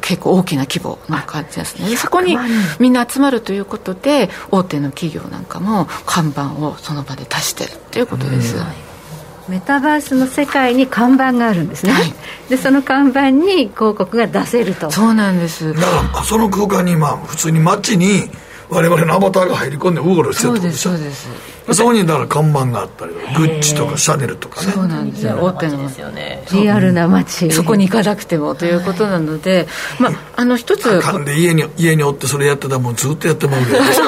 [0.00, 1.96] 結構大きな規模な感じですね。
[1.96, 2.36] そこに
[2.78, 8.56] みんな集まるということで大手の企業なんかも看板をその場で出してるということです、
[9.48, 12.12] メタバースの世界に看板があるんですね、はい、
[12.48, 14.90] でその看板に広告が出せると。
[14.90, 15.72] そうなんです。
[15.72, 18.30] だからその空間にまあ普通に街に
[18.68, 20.90] 我々のアバターが入り込んでうろうろしてるってことでしょ。
[20.90, 29.66] そうですそうですそこにだから看板があったりグッチとかシャネルとかねそうなんですよ大手のですよねリアルな街そこに行かなくてもということなので、
[29.98, 34.04] まああの一つかんで家に家におってそれやってたらもうずっとやってもうけどおっしゃ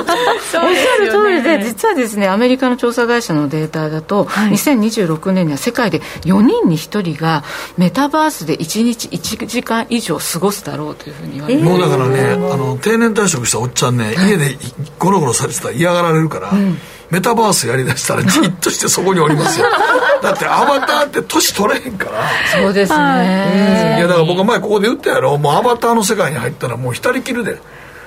[0.98, 7.44] る通りで実はですねアメリカの調査会社のデータだと、はい、2026年には世界で4人に1人が
[7.76, 14.56] メタバースで1日1時間以上過ごすだろうというふうに言われて、もうだからねあの定年退職したおっちゃんね、家で
[14.98, 16.78] ゴロゴロされてたら嫌がられるから、うん
[17.10, 19.66] メタバースやりだしたら じっとしてそこにおりますよ。
[20.22, 22.22] だってアバターって年取れへんから。
[22.60, 23.94] そうですね。
[23.98, 24.00] い。
[24.00, 25.38] やだから僕は前ここで言ったやろ。
[25.38, 27.58] もうアバターの世界に入ったらもう浸りきるで。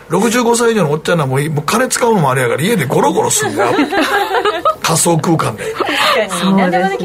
[0.10, 3.72] 65歳以上のおっちゃんはもうもう金使うのもあれやから家でゴロゴロするんだよ。
[4.84, 5.74] 仮想空間で。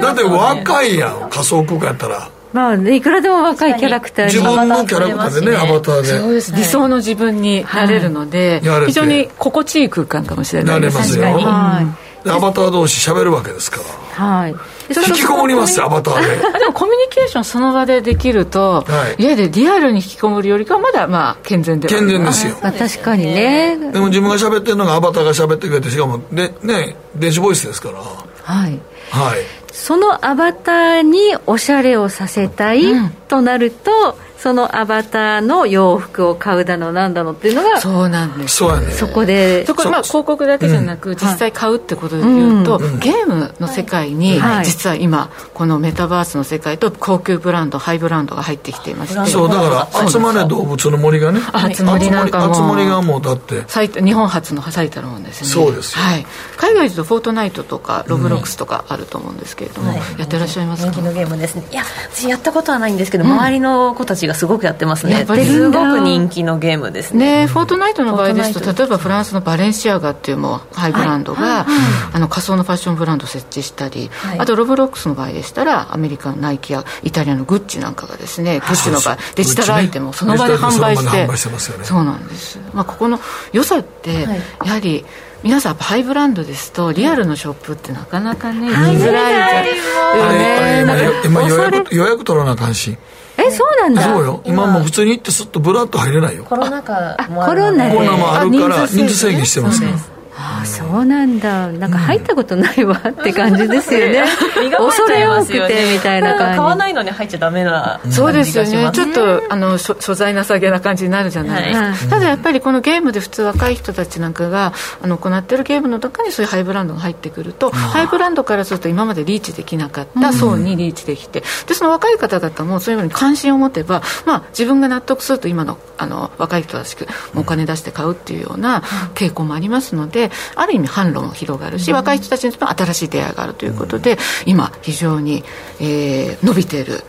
[0.00, 1.30] だって若いやん。
[1.30, 6.18] 仮想空間やったらまあ、いくらでも若いキャラクター自分のキャラクターでねアバターで。
[6.18, 10.94] そうです理想の自分になれるので、非常に心地いい空間かもしれないです。
[10.94, 12.06] なれますよ、はい。
[12.30, 14.24] アバター同士喋るわけですから。
[14.26, 14.54] はい。
[14.88, 16.36] 引きこもりますよアバターで。
[16.58, 23.76] でもコミュニケーションその場でできると、はい、家でリアルに引きこもるよりかはまだまあ健全で健全ですよ、まあ、確かにね。
[23.92, 27.98] でも自分が喋ってるのがアバターが喋ってくれてしかもでね電子ボイスですから。
[27.98, 28.78] はい。
[29.10, 29.38] はい
[29.76, 32.82] そのアバターにおしゃれをさせたい
[33.28, 38.62] となると、そのアバターの洋服を買うだのなんだのっていうのがそうなんです。
[38.62, 49.30] ねそこでそこまあ広告だけじゃなく、うん、実際買うってことでいうと、うん、ゲームの世界に、はい、実は今このメタバースの世界と高級ブランドハイブランドが入ってきていまして。
[49.32, 51.40] そうだから集まれ動物の森がね。
[51.74, 53.64] 集まりなんかも集まりがもうだって。
[54.00, 55.48] 日本初の最たるもんですね。
[55.48, 56.26] そうですはい、
[56.56, 60.92] 海外だとフォートナイトとかロブロックスとかあると思うんですけれども、うん、やってらっしゃいますか？
[60.92, 61.66] 人気のゲームですね。
[61.72, 61.82] いや
[62.12, 65.26] 私やったことはないんですけど、周りの子たちがすごくやってますね。
[65.26, 67.42] すごく人気のゲームですね。
[67.42, 71.66] ねフォートナイトの場合ですと例えばフランスのバレンシアガっていうもうハイブランドが、はい。
[72.12, 83.18] あの仮想のファッションブランドを設置したり、はい、あとロブロックスの場合でしたらアメリカのナイキやイタリアのグッチなんかがですねグッチの場合デジタルアイテムをその場で販売して、そうなんです、まあ、ここの
[83.52, 84.28] 良さって、や
[84.72, 85.04] はり
[85.42, 92.96] 皆さんハイブランドですとリアルのショップってなかなかね見づらいじゃん、ね、今予約予約取らなあかんし
[93.38, 94.02] えそうなんだ。
[94.02, 94.40] そうよ。
[94.44, 94.66] 今。
[94.66, 96.44] もう普通に行ってすっとブラッと入れないよ。
[96.44, 101.68] コロナ禍もコロナコロナもあるから人数制限してますからああそうなんだ。
[101.72, 104.24] なんか入ったことないわって感じですよね、
[104.76, 105.58] 恐れ多くて
[105.94, 106.58] みたいな感じ。
[106.58, 108.90] 買わないのに入っちゃダメなそうですよね。
[108.92, 114.72] ちょっとあの所在なさげな感じになるじゃないですか、はい、ただやっぱりこのゲームで普通若い人たちなんかが
[115.02, 126.94] あの行ってるゲームの中にそういうハイブランドが入ってくるとハイブランドからすると今までリーチできなかった層にリーチできてでその若い方々もそういうふうに関心を持てば、まあ、自分が納得すると今のあの若い人たち
[127.34, 128.82] お金出して買うっていうような
[129.14, 135.44] 傾向もありますのである意味販路も広がるし、若い人たちにとっても新しい出会いがあるということで、今非常に、
[135.80, 137.02] えー、伸びている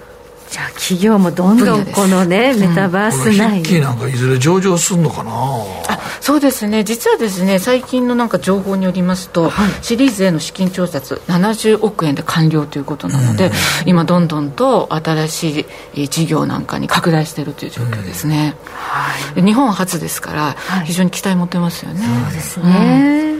[0.50, 5.32] じゃあ企業もどんどんこのねメタバース内に、うん、なんかいずれ上場するのかな？
[5.32, 6.84] あそうですね。
[6.84, 13.52] 実はですね最近のなんか情報によりますと、はい、シリーズへの資金調達70億円で完了ということなので、うん、
[13.86, 18.72] 今どんどんと新しい事業なんかに拡大しているという状況ですね、うん。
[18.74, 23.36] はい、日本初ですから、非常に期待持てますよね、そうですね、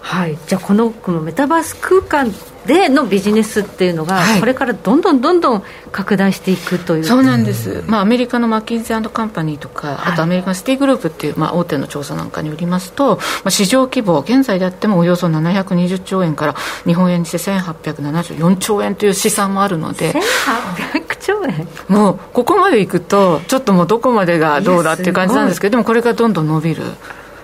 [0.00, 2.32] はい、じゃあこのこのメタバース空間
[2.66, 7.04] でのビジネスっていうのが、これからどんどんどんどん拡大していくという。
[7.04, 20.12] そうなんです、まあ、アメリカのマッキンゼーカンパニーとか、はい、あとアメリカのシティグループっていう、まあ、大手の調査なんかによりますと、まあ、市場規模現在であってもおよそ720兆円から日本円にして1874兆円という試算もあるので。
[20.12, 21.68] 1800兆円？
[21.88, 26.82] もうここまでいくとちょっともうどこまでがどうだっていう感じなんですけどでもこれがどんどん伸びる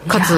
[0.07, 0.35] かつ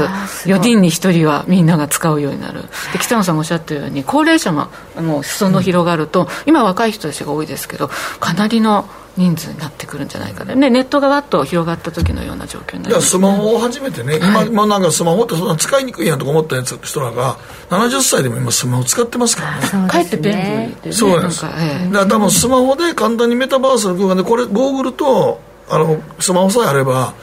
[0.49, 2.63] 4人に1人はみんなが使うようになる。
[2.93, 7.89] で北野さんがおっしゃったように高齢者ももう裾野広がると、うん、今若い人たちが多いですけど
[8.21, 8.89] かなりの
[9.19, 17.37] 人数になってくるんじゃないかねネットがわっと広がった時のような状況になります、ね、いやスマホを始めてね、はい、今なんかスマホってそんな使いにくいやんとか思ったやつ人らが
[17.69, 19.89] 70歳でも今スマホ使ってますからね。
[19.89, 21.49] かえって便利で、ね、そうなんです、え
[21.83, 27.15] え、だから多分スマホで簡単にメタバースの空間でこれゴーグルとあのスマホさえあれば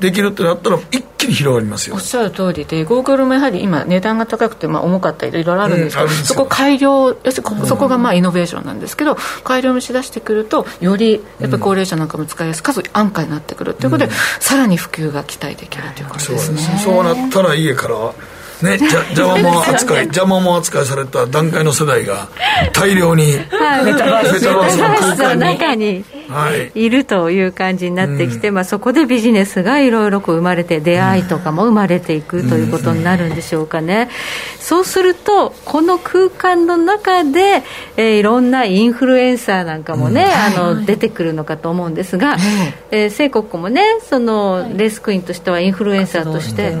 [0.00, 1.96] できるってなったら一気に広がりますよ。
[1.96, 16.60] おっしゃる通りでゴーグルもやはり今値段が高くてまあ重かったりいろいろあるんですけど、うん、そこ改良要するにそこがまあイノベーションなんですけど改良もしだしてくるとよりやっぱり高齢者なんかも使いやすくかつ安価になってくるということで、うん、さらに普及が期待できるということですね。
[16.82, 18.12] そうなったら家から
[18.62, 22.28] ね、じゃ邪魔者扱い邪魔者扱いされた段階の世代が
[22.72, 26.04] 大量に、はい、メタバースの中に
[26.74, 26.90] い。
[26.90, 34.08] るという感じになってきて、はい、まあ、そこでビジネスがいろいろ生まれて出会いとかも生まれていくということになるんでしょうかね、
[34.58, 37.62] そうするとこの空間の中で、
[37.96, 42.36] えー、いろんなインフルエンサーなんかもね、あの出てくるのかと思うんですが、
[42.90, 43.06] え。
[43.06, 46.74] ー、聖国もねそのレースクイーンとしてはインフルエンサーとして、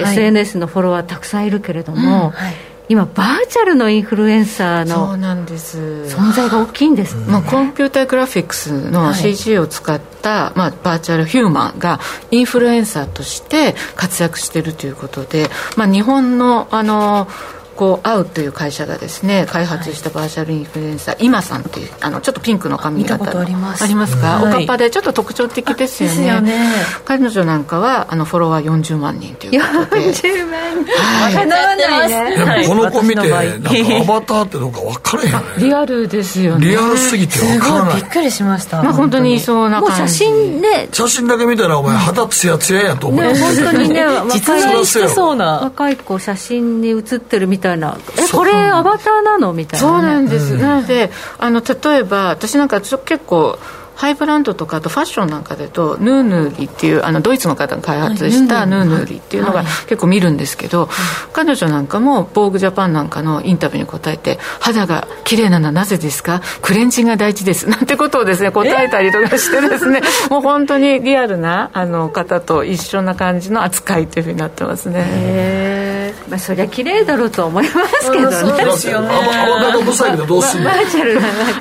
[0.00, 2.30] SNS のフォロワーたくさんいるけれども、うん。
[2.30, 2.54] はい、
[2.88, 11.98] 今バーチャルのインフルエンサーの存在が大きいんです、まあ、コンピューターグラフィックスの CG を使った、はい、まあ、バーチャルヒューマンが
[12.30, 17.28] インフルエンサーとして活躍しているということで、まあ、日本のあの
[17.76, 23.84] こう会うという会社がですね開発したバーチャルインフルエンサー、今さんっていうあのちょっとピンクの髪型あります。
[23.84, 26.26] ありますか、おかっぱでちょっと特徴的ですよね。
[26.26, 26.70] よね。
[27.04, 30.12] 彼女なんかはあのフォロワー40万人ということで。
[30.12, 35.46] 40万人、はい、かなわないねでもこの子見てなんかアバターってどうか分からへんよね。
[35.58, 36.68] リアルですよね。
[36.68, 37.94] リアルすぎて分からない。
[37.96, 38.82] びっくりしました。
[38.82, 40.14] まあ本当にいそうな感じ。
[40.14, 45.60] 写真ね写真だけ見たらお前肌ツヤツヤやと思う、ね、本当にね 実在してそうな。
[45.62, 47.96] 若い子写真に写ってるみたいな。
[48.16, 53.58] えこれれアバターなのみたいな、ね、そうなんです、うん、なのであの例えば私なんか結構
[53.96, 60.90] ハイブランドとかあとファッションなんかでとヌーヌーリっていうあのドイツの方が開発したヌーヌーリっていうのが結構見るんですけど、
[61.32, 66.42] 彼女なんかも「ボーグジャパン」なんかのインタビューに答えて「肌が綺麗なのはなぜですか？
[66.60, 70.02] クレンジンが大事です」なんてことをですね答えたりとかしてですね。
[70.28, 75.95] もう本当にリアルなあの方と一緒な感じの扱いというふうになってますね。
[76.08, 78.36] へまあ、そりゃ綺麗だろうと思いますけどね。
[78.36, 79.08] そうですよね。
[79.08, 81.20] 泡がブサイクでどうすんの、バーチャルな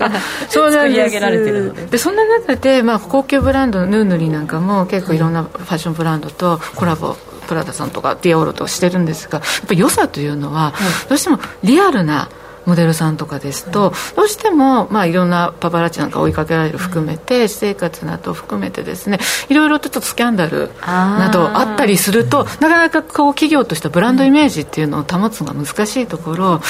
[0.09, 0.19] 中
[0.49, 1.91] そうなんです。
[1.91, 7.15] でそんな中で、まあ、高級ブランドのヌーヌリなんかも結構いろんなファッションブランドとコラボ
[7.47, 10.73] プラダさんとかディオールとしてるんですがやっぱり良さというのは、
[11.09, 12.29] どうしてもリアルな
[12.65, 26.61] モデルさんとかですと、どうしても、まあ、いろんなパパラッチなんか追いかけられる含めて、私生活など含めてですねいろいろとちょっとスキャンダルなどあったりするとなかなかこう企業としたブランドイメージっていうのを保つのが難しいところ、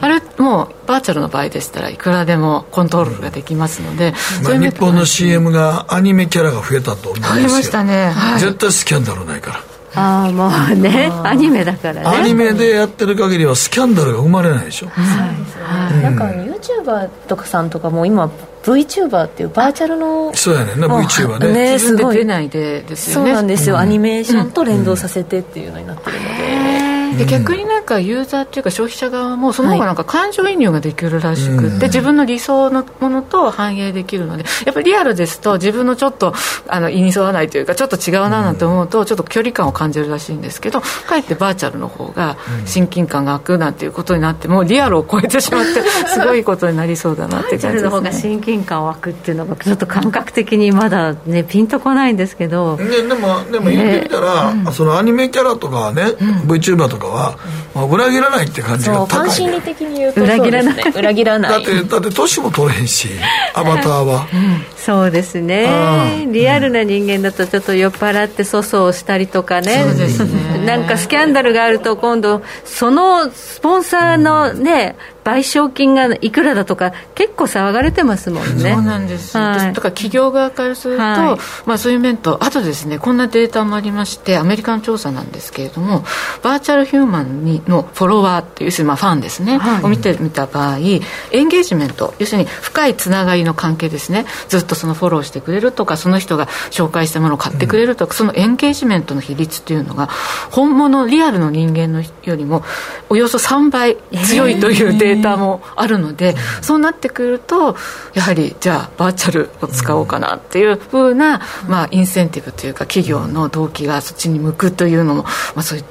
[0.00, 7.48] あれもうバーチャルの場合でしたらいくらでもコントロールができますので、まあ、日本の CM がアニメキャラが増えたと思いますよ。
[7.48, 12.00] ましたね、はい、絶対スキャンダルないからああもうねアニメだからね。
[12.04, 18.30] アニメでやってる限りはスキャンダルが生まれないでしょ、はいうん、なんか YouTuber とかさんとかも今
[18.64, 21.52] VTuber っていうバーチャルのそうやねんな VTuber ね。
[21.52, 26.63] ね自分で出ないでですよねそうなんですよ、うん、アニメーションと連動させてっていうのになってるので、
[27.12, 36.34] で逆になんかユーザーっていうか消費者側もその方がなんか感情移入ができるらしくて、はい、自分の理想のものと反映できるのでやっぱりリアルですと自分のちょっと
[36.68, 42.36] あの意に沿わないというかちょっと違うななんて思うとちょっと距離感を感じるらしいんですけどかえってバーチャルの方が
[42.66, 57.38] 親近感が湧くなんていうことになってもリアルを超えてしまって すごいことになりそうだなって感じです、ね、バーチャルの方が親近感湧くっていうのがちょっと感覚的にまだねピンとこないんですけど、ね、でもでも言ってみたら、えーうん、そのアニメキャラとかはね、うん、VTuber とかは、
[57.74, 61.50] まあ裏切らないって感じが高い、ね、心理的に言うと裏切らない、ね、裏切らない。
[61.52, 63.08] だってだって年も取れへんし
[63.54, 66.26] アバターは、うん、そうですね。
[66.30, 69.82] リアルな人間だとちょっと酔っ払って粗相したりとかね。
[69.84, 70.66] ね。
[70.66, 78.74] なんかスキャンダルがあると今度そのスポンサーのね、賠償金がいくらだとか結構騒がれてますもんね。
[78.74, 86.04] そうなんです、はい、とか企業側からすると、はい、まあ、そういう面とあとですねこんなデータもありましてアメリカの調査なんですけれども
[86.42, 90.98] バーチャルヒューマンにのフォロワーっていう要するにまあファンですね、はい、を見てみた場合エ
[91.42, 94.26] ンゲージメント要するに深いつながりの関係ですね。
[94.48, 100.08] ずっとそのフォローしてくれるとかその人が紹介したものを買ってくれるとか、うん、そのエンゲージメントの比率っていうのが
[100.50, 102.62] 本物リアルの人間のよりも
[103.08, 103.96] およそ3倍
[104.26, 107.76] 強いというデータもあるので、えー、そうなってくると
[108.14, 115.84] やはりじゃあバーチャルを使おうかなっていうふうな、まあ、インセンティブというか企業の動機がそっちに向くというのも、まあ、そういう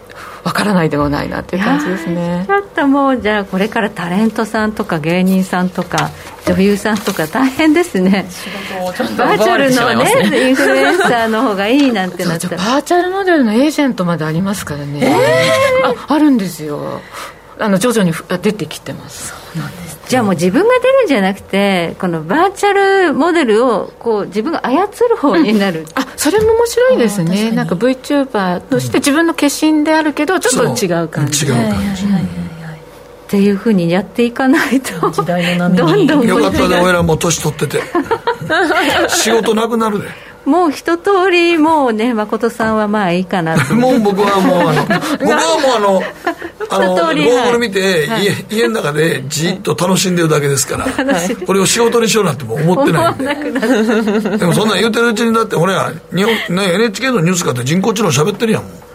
[0.43, 2.43] わからないでもないなっていう感じですね。
[2.45, 6.11] ちょっともうじゃあこれからタレントさんとか芸人さんとか
[6.45, 8.25] 女優さんとか大変ですね。
[9.17, 12.57] バーチャルのねインフルエンサーの方がいいなんてなったら。
[12.57, 17.01] バーチャルモデルのエージェントまでありますからね、えー、ああるんですよ。
[17.59, 19.29] あの徐々に出てきてます。
[19.29, 27.51] そうなんですじゃあもう自分が出るんじゃなくてこのバーチャルモデルをこう自分が操る方になる、うん、あそれも面白いですね。
[27.51, 32.09] なんか VTuber として自分の化身であるけどちょっと違う感じ、違う感じ、っ
[33.27, 37.81] ていうふうにやっていかないと時代のどんどんよかったね俺らもう年取ってて。
[39.09, 40.07] 仕事なくなるで
[40.45, 44.85] もう一通りもうね誠さんはまあいいかな もう僕はもうあの
[45.19, 46.03] 僕はもうあの
[46.69, 54.37] あのゴーグル見て、はい、家家の中でじっと楽しんでるだけですから、はい、これを仕事にしようなんても思ってないんで。
[54.37, 58.71] でもそんなん言うてるうちにだってほら日本、ね、NHK のニュースかって人工知能喋ってるやんもう。
[58.73, 58.92] あ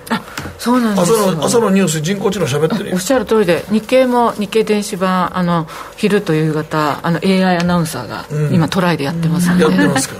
[0.58, 10.16] そうなんです朝の朝のニュース人工知能喋ってるおっしゃる通りで日経も日経電子版あの昼と夕方あの AI アナウンサーが、うん、今トライでやってます、ね、やってますか。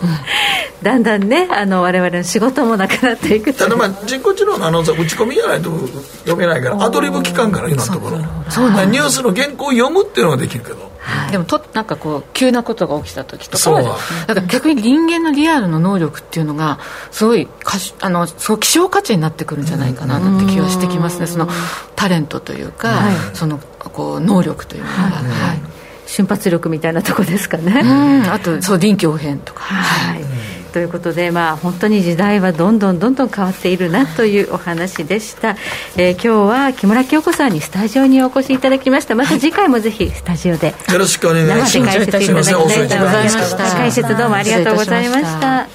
[0.83, 5.71] だんだんねあの我々の仕事もなくなっていくただまあ人工知能のアナウンサー打ち込みじゃないと
[6.19, 8.19] 読めないからアドリブ期間から今のところ。
[8.49, 13.83] そうなんニュースの原稿を読むっていうのができるけどはい、でもとなんかこう急なことが起きた時とか。
[14.27, 16.79] だから逆に人間のリアルの能力っていうのが
[17.11, 21.27] すごいかしあのすご希少価値になってくるんじゃないかななんて気はしてきますね。
[21.27, 21.49] その
[21.97, 25.61] タレントというか、はい、そのこう能力というのが、はい、
[26.07, 27.83] 瞬発力みたいなとこですかね。
[28.31, 29.63] あとそう臨機応変とか。
[29.63, 35.57] はいということで、まあ、本当に時代はどんどんどんどん変わっているなというお話でした、
[35.97, 39.15] えー、今日は木村京子さんにスタジオにお越しいただきました。
[39.15, 41.99] また次回もぜひスタジオでよろしくお願いします。
[41.99, 43.57] 解説いただきたいと思います。
[43.57, 45.69] 解説どうもありがとうございました。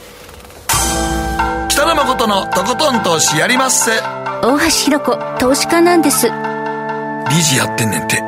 [1.69, 3.91] 北野誠のとことん投資やりまっせ。
[4.41, 6.27] 大橋ひろ子投資家なんです。
[6.27, 8.21] 理事やってんねんて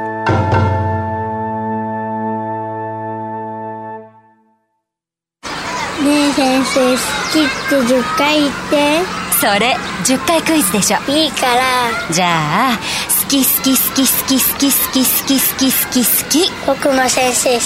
[6.35, 6.97] 先生好
[7.31, 9.01] きって10回言って。
[9.39, 9.75] それ
[10.05, 10.97] 10回クイズでしょ。
[11.11, 12.13] いいから。
[12.13, 12.77] じゃあ
[13.23, 16.51] 好き好き好き好き好き好き好き好き好き好き。
[16.65, 17.65] 僕も先生好き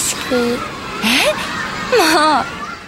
[1.04, 1.16] え？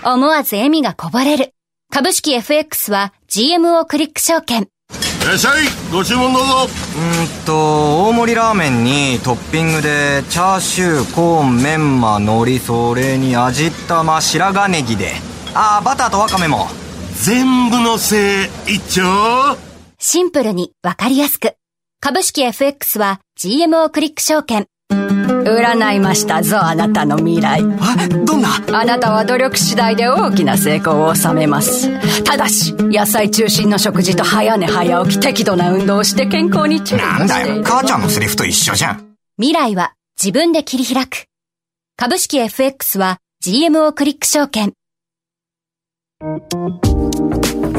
[0.04, 1.54] もう思わず笑みがこぼれる。
[1.92, 4.62] 株式 FX は GMO クリック証券。
[4.62, 5.64] いらっしゃい。
[5.92, 6.68] ご注文どうぞ。
[6.96, 15.12] うんと大盛りラーメンにトッピングでチャーシューコーンメンマ海苔それに味玉白髪ネギで
[15.54, 16.66] ああバターとワカメも。
[17.22, 19.56] 全部のせい一丁。
[19.98, 21.54] シンプルにわかりやすく。
[22.00, 24.66] 株式 FX は GMO クリック証券。
[24.90, 27.60] 占いましたぞあなたの未来。
[27.62, 28.48] どんな？
[28.72, 31.90] あなたは努力次第で大きな成功を収めます。
[32.24, 37.62] ただし野菜中心の食事と早寝早起き適度な運動をして健康に注意なんだよ。
[37.62, 39.16] 母ちゃんのセリフと一緒じゃん。
[39.36, 41.26] 未来は自分で切り開く。
[41.96, 44.72] 株式 FX は GMO クリック証券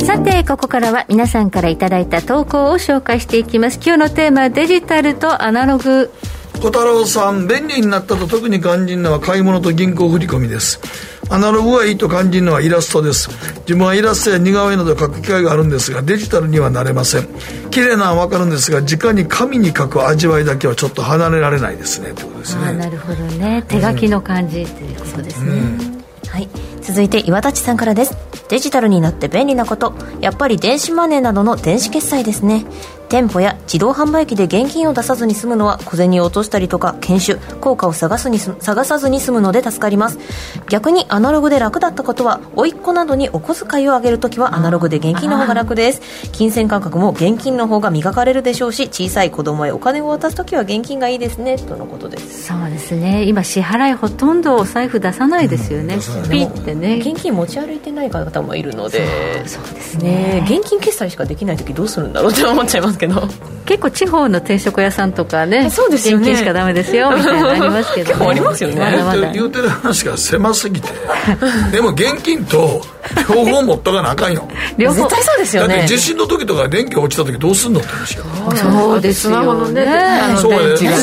[0.06, 3.80] さて、ここからは皆さんからいただいた投稿を紹介していきます。
[3.82, 6.12] 今日のテーマはデジタルとアナログ
[6.60, 10.82] 小太郎さん、便利になったと特に感じるのは買い物と銀行振込です。
[11.30, 13.30] アナログがいいと感じるのはイラストです。
[13.62, 17.28] 自分はイラストや似顔絵など描く機会があるんですが、デジタルにはなれません。
[17.72, 22.12] 綺麗なのはわかるんですが、直に紙に描く味わいだけはちょっと離れられないですね。
[22.14, 22.66] ということですね。
[22.68, 23.64] あなるほどね。
[23.70, 25.52] 手書きの感じということですね。
[25.52, 26.50] うん、はい。
[26.84, 28.16] 続いて岩立さんからです。
[28.50, 29.94] デジタルになって便利なこと。
[30.20, 32.66] やっぱり電子マネーなどの電子決済ですね。
[33.10, 40.18] 店舗や自動販売機で現金を出さずに済むのは小銭を落としたりとか研修効果を探すに探さずに済むので助かります。
[40.70, 46.02] 逆にアナログで楽だったことは甥っ子などにお小遣いをあげるときはアナログで現金の方が楽です。
[46.32, 52.46] 金銭感覚も現金の方が磨かれるでしょうし小さい子供へお金を渡すときは現金がいいですねとのことです。
[52.48, 53.24] そうですね。
[53.26, 56.98] 今支払いほとんどお財布出さないですよね、うん、ピッてね。
[56.98, 59.48] 現金持ち歩いてない方もいるので。
[59.48, 60.44] そうですね。
[60.48, 63.28] 現金決済しかできない時どうするんだろうって思っちゃいますけど。
[63.66, 66.32] 結構地方の定食屋さんとかねそうですよね。
[66.32, 68.76] 現金しかダメですよみたいなのありますけど、ね、結構ありますよね。
[68.76, 69.32] まだまだ。
[69.32, 70.90] 言うてる話が狭すぎて。
[71.72, 72.82] でも現金と
[73.30, 74.48] 両方持っとかなあかんよ。
[74.78, 74.96] 両方。
[74.96, 75.76] 絶対そうですよね。
[75.76, 78.26] だって地震の時とか電気落ちた時どうすんのって話よ。
[78.54, 79.88] そうですよね。
[80.42, 80.72] そうやね。
[80.78, 81.02] 決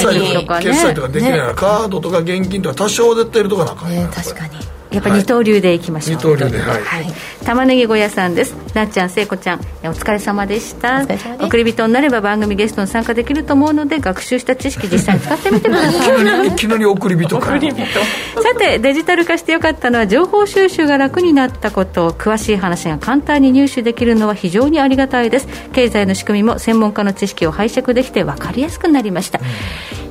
[0.00, 7.06] 済とか決済とかできないから、カードとか現金とか多少絶対入れとかなあかんよ、確かにやっぱ二刀流でいきましょう、二刀流ではい、はい、
[7.44, 8.54] 玉ねぎ小屋さんです。
[8.74, 9.60] なっちゃん聖子ちゃん。
[9.82, 11.06] お疲れ様でした。
[11.40, 16.46] 送り人になれば番組ゲストに参加できると思うので学習した知識実際に使ってみてください。
[16.48, 17.46] いきなり送り人か。
[17.50, 17.56] さ
[18.58, 25.48] てデジタル化してよかったのは情報収集が楽になったこと詳しい話が簡単に入手できるのは非常にありがたいです。
[25.72, 29.46] 経済の仕組みも専門家の知識を拝借できて分かりやすくなりました、うん、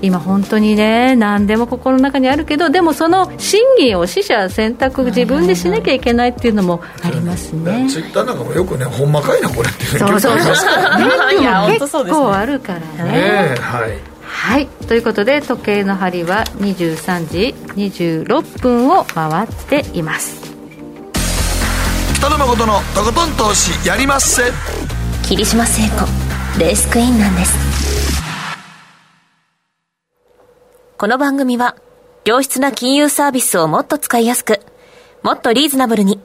[0.02, 10.54] 今本当にね何でも心の中にあるけどでもその審議を死者選択自分でしなきゃいけないっていうのもありますね、ツイッターなんかもよくねほんまかいなこれっていうそうそうそう。
[11.74, 13.12] 結構あるからね。
[13.12, 13.98] ねはい。
[14.22, 14.68] はい。
[14.88, 20.40] ということで時計の針は23時26分を回っています。
[22.16, 24.44] 北野誠のとことん投資やりまっせ。
[25.24, 27.58] 霧島聖子レースクイーンなんです。
[30.98, 31.76] この番組は
[32.26, 34.60] 良質な金融サービスをもっと使いやすく
[35.24, 36.20] もっとリーズナブルに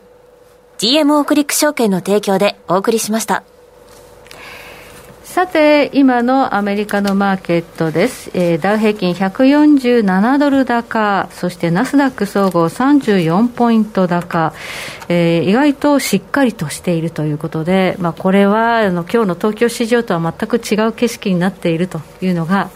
[0.79, 3.45] GMO クリック証券の提供でお送りしました。
[5.35, 8.31] さて、今のアメリカのマーケットです。
[8.35, 14.53] えー、ダウ平均147ドル高、そしてナスダック総合34ポイント高、
[15.09, 22.71] えー、意外としっかりとしているということで、まあ、これはあの今日の東京市場とは全く違う景色になっているというのが、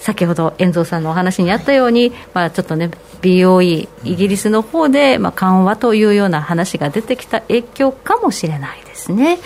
[0.00, 2.90] 先ほど遠藤さんのお話にあったように、まあ、ちょっとね、
[3.20, 9.38] BOE、イギリスの方で、まあ、緩和というような話が出てきた影響かもしれないですね。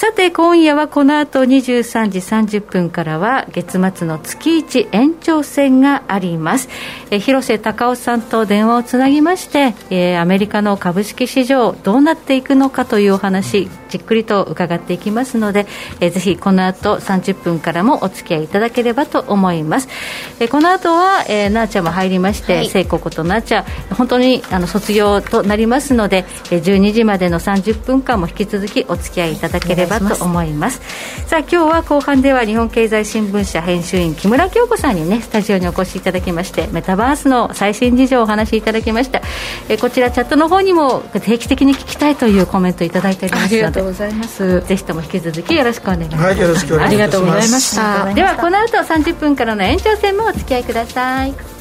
[0.00, 6.70] さて今夜はこの後23時30分からは月末の月1延長戦があります。
[7.10, 15.66] え広瀬隆夫さんと電話をつなぎまして、えー、アメリカの株式市場どうなっていくのかというお話じっくりと伺っていきますので、
[16.00, 19.88] えー、ぜひこの後30分からもお付き合いいただければと思います、
[20.38, 23.64] えー、この後は、えー、なあちゃんも入りまして、はい、聖子ことなあちゃん
[23.96, 30.80] 本当にあの卒業となりますので、えー、12時までの30分間も引き続きお付き合いいただければばと思います。
[31.26, 39.20] さあ今日は後半では日本経済新聞社編集員木村京子さんにねスタジオにお越しいただきましてメタバースの最新事情をお話しいただきました。
[39.68, 44.60] えこちらチャットの方にも定期的に聞きたいというコメントいただいておりますのでありがとうございます。
[44.60, 46.96] ぜひとも引き続きよろしくお願いします、はい、よろしくお願いします。
[46.96, 48.14] ありがとうございました。
[48.14, 51.59] ではこの後30分からの延長戦もお付き合いください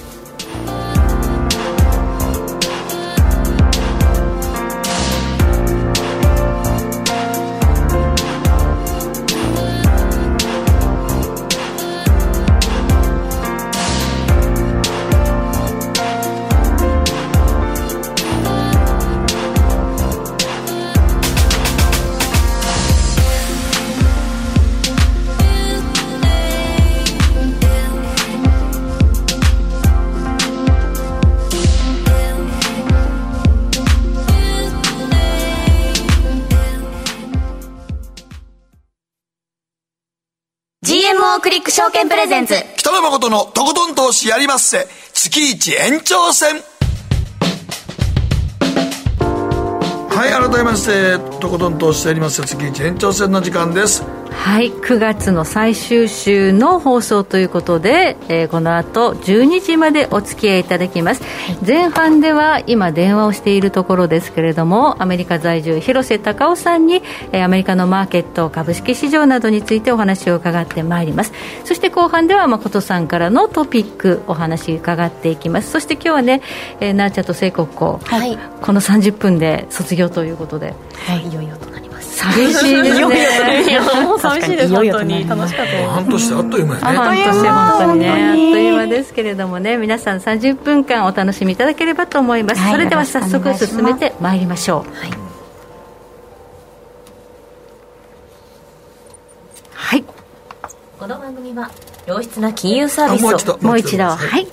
[41.49, 42.53] クリック証券プレゼンツ。
[42.77, 44.87] 北野誠のとことん投資やりまっせ。
[45.13, 46.61] 月一延長戦。
[50.11, 54.03] はい改めましてとことん投資やります月一延長戦の時間です。
[54.31, 61.21] はい9月の最終週の放送ということで、えー、この後12時までお付き合いいただきます、
[61.65, 71.33] 前半では今電話をしているところですけれどもアメリカ在住広瀬隆夫さんに、えー、アメリカのマーケット株式市場などについてお話を伺ってまいります。
[71.65, 75.71] そして後半では誠さんからのトピックお話伺っていきます。
[75.71, 76.41] そして今日はね、
[76.79, 80.73] えー、なーちゃんと聖国公、はい、この30分で卒業ということで、
[81.07, 81.78] はい、いよいよとな
[82.19, 83.79] 寂しいですね。
[84.03, 86.85] もう寂しいです本当に楽しかったです半年あっという間やね。
[86.85, 87.99] 半年本当に。
[87.99, 89.77] ねあっという間ですけれどもね。
[89.77, 94.93] 皆さん30分間お楽しみいただければと思います、はい、それでは早速進めてまいりましょう。
[94.93, 95.11] はい。
[99.73, 100.03] はい、
[100.99, 101.71] この番組は
[102.05, 103.57] 良質な金融サービスを。
[103.61, 104.03] もう一度。
[104.03, 104.47] はい。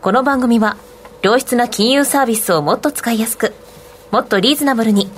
[0.00, 0.76] この番組は
[1.22, 3.52] 良質な金融サービスをもっと使いやすく
[4.10, 5.08] もっとリーズナブルに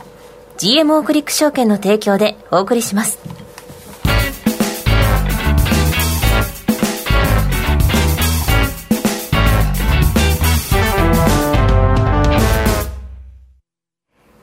[0.58, 3.18] GMO クリック証券の提供でお送りします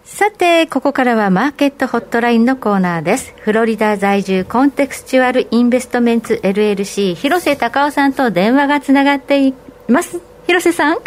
[0.03, 3.33] さて、ここからはマーケットホットラインのコーナーです。
[3.39, 9.53] フロリダ在住コンテクスチュアルインベストメンツ LLC 広瀬隆夫さんと電話がつながってい
[9.87, 10.19] ます。
[10.45, 10.97] 広瀬さん。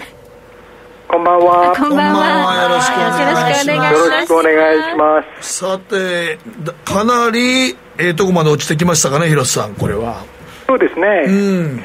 [1.15, 1.77] こんばんは。
[1.77, 2.63] こんばんは。
[2.63, 3.93] よろしくお願いします。
[3.93, 5.59] よろしくお願いします。
[5.61, 6.39] さて、
[6.87, 10.23] かなり、ええとこまで落ちてきましたかね、広瀬さん、これは。
[10.67, 11.25] そうですね。
[11.27, 11.83] うん、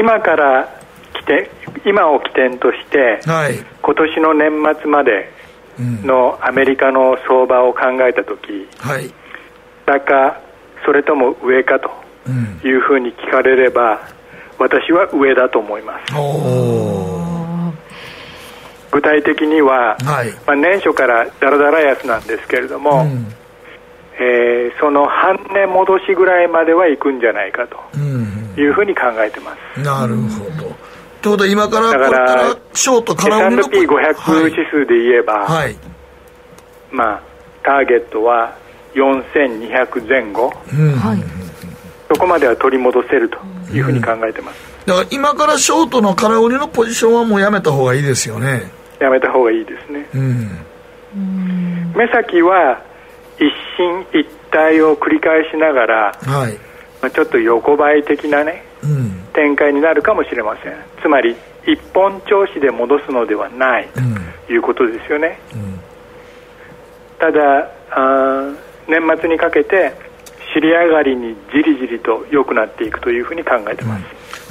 [0.00, 0.68] 今から
[1.14, 1.50] 来て、
[1.84, 4.50] 今を起点として、はい、今年の年
[4.82, 5.30] 末まで
[5.78, 9.14] のアメリカの相場を考えたとき、はい、
[10.00, 10.40] か、
[10.84, 11.88] それとも上かと
[12.66, 14.00] いうふうに聞かれれば、
[14.58, 17.35] 私は上だと思います。
[18.90, 23.26] 具体的には、はい、まあ、年初からだらだら安なんですけれども、うん、
[24.18, 27.98] えー、その半値戻しぐらいまでは行くんじゃないかと
[28.60, 29.58] いうふうに考えてます。
[29.78, 30.74] うん、なるほど。
[31.22, 35.76] ということは今からだからショート空売りの S&P500 指数で言えば、はい、
[36.92, 37.22] まあ、
[37.64, 38.56] ターゲットは
[38.94, 40.94] 4200前後、うん、
[42.08, 43.38] そこまでは取り戻せると
[43.72, 48.70] いうふうに考えてます、だから今からショートの空売りのポジションはもうやめた方がいいですよね。
[49.00, 52.82] やめた方がいいですね、うん、目先は
[53.36, 56.54] 一進一退を繰り返しながら、はい。
[57.02, 60.72] まあ、ちょっと横ばい的なね、うん、展開になるかもしれません。
[61.02, 63.88] つまり一本調子で戻すのではない
[64.46, 65.80] ということですよね、うん、
[67.18, 68.52] ただあ
[68.88, 69.92] 年末にかけて
[70.54, 74.06] 尻上がりにじりじりと良くなっていくというふうに考えてます、うん、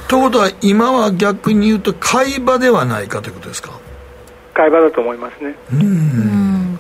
[0.07, 3.71] ということは今は逆に言うと買い場ではないかということですか？
[4.53, 5.55] 買い場だと思いますね。
[5.73, 6.79] うん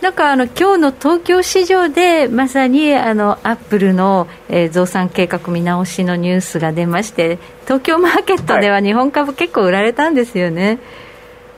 [0.00, 10.80] なんかあの今日の東京市場でまさにあのアップルの、えー、増産計画見直しのニュースが出まして東京マーケットでは日本株結構売られたんですよね。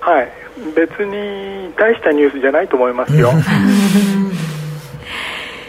[0.00, 0.30] はい、
[0.76, 3.32] 別に大したニュースじゃないと思いますよ。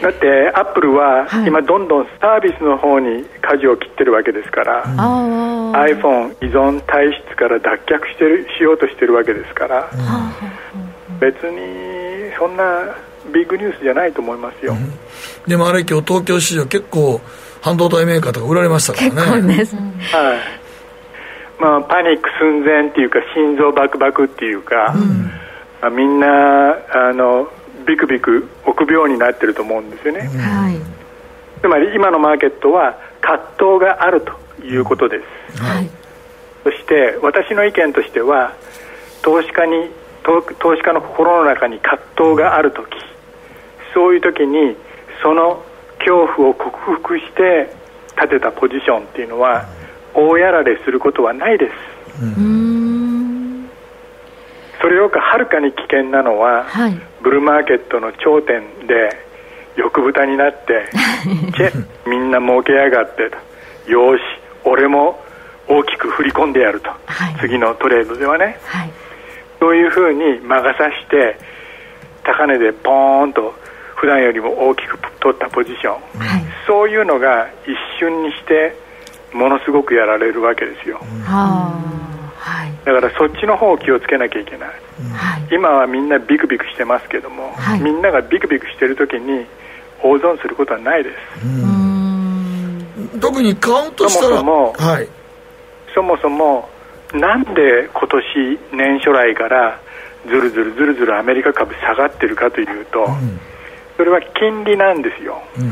[0.02, 9.90] だってアップルは今どんどんサービスの方に舵を切ってるわけですから、iPhone 依存体質から脱却してるしようとしてるわけですから、
[11.18, 12.94] 別にそんな
[13.32, 14.74] ビッグニュースじゃないと思いますよ、
[15.46, 17.20] でもあれ今日東京市場結構
[17.62, 19.56] 半導体メーカーとか売られましたからね。
[19.56, 20.66] 結構はい。
[21.58, 25.30] まあ、パニック寸前っていうか心臓バクバクっていうか、うん、
[25.80, 27.48] まあ、みんなあの
[27.86, 30.78] ビクビク臆病になってると思うんですよね、はい、
[31.60, 35.20] つまり今のマーケットは葛藤があるということで
[35.54, 35.90] す、はい、
[36.64, 38.54] そして私の意見としては
[39.22, 39.90] 投資家に
[40.22, 40.42] 投
[40.76, 42.88] 資家の心の中に葛藤がある時
[43.94, 44.76] そういう時に
[45.22, 45.64] その
[45.98, 47.72] 恐怖を克服して
[48.16, 49.66] 立てたポジションっていうのは
[50.14, 51.72] 大やられすることはないです、
[54.80, 59.10] それよくはるかに危険なのは、はい、ブルーマーケットの頂点で
[59.74, 60.86] 欲豚になって
[61.56, 63.90] チェみんな儲けやがってと。
[63.90, 64.22] よし
[64.62, 65.20] 俺も
[65.66, 66.96] 大きく振り込んでやると、は
[67.30, 68.90] い、次のトレードではね、はい、
[69.58, 71.36] そういうふうに魔が差して
[72.22, 73.56] 高値でポーンと
[73.96, 78.76] 普段よりも大きく取ったポジション、はい、そういうのが一瞬にして
[79.32, 81.00] ものすごくやられるわけですよ、
[82.84, 84.70] だからそっちの方を気をつけなきゃいけない、
[85.50, 89.46] 今はみんなビクビクしてますけども、みんながビクビクしてる時に
[90.02, 91.16] 大損することはないです、
[93.20, 95.08] 特にカウントしたらそもそも、はい、
[95.94, 96.68] そもそも
[97.14, 99.80] なんで今年年初来から
[100.26, 103.40] ずるずるずるずるアメリカ株下がってるかというと、うん、
[103.96, 105.70] それは金利なんですよ、うん、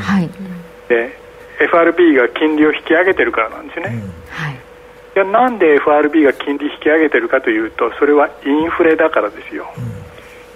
[0.88, 1.18] で
[1.60, 4.00] FRB が金利を引き上げてるからなんですね、うん、
[4.30, 4.63] はい
[5.14, 9.66] じゃなんで FRB が金利引き上げてるかというとそれはインフレだからですよ、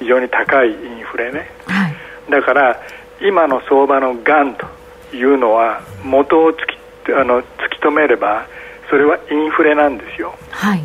[0.00, 1.94] 非常に高いインフレね、はい、
[2.30, 2.80] だから
[3.20, 4.66] 今の相場のがんと
[5.16, 6.56] いうのは元を突
[7.06, 7.44] きあの突
[7.80, 8.46] き止めれば
[8.90, 10.82] それはインフレなんですよ、はい、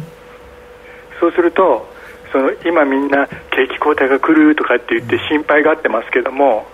[1.20, 1.88] そうすると
[2.32, 6.66] その今みんな景気後退が来るとかって言って心配があってますけども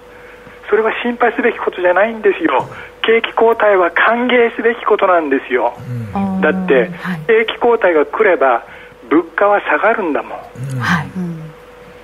[0.69, 2.69] それは心配すべきことじゃないんですよ
[3.01, 5.73] 景気後退は歓迎すべきことなんですよ、
[6.15, 6.91] うん、だって、
[7.27, 8.63] 景気後退が来れば
[9.09, 10.39] 物価は下がるんだもん、
[10.79, 11.07] はい、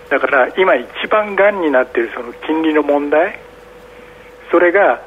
[0.10, 3.40] だから今一番がんになっているその金利の問題
[4.52, 5.02] それが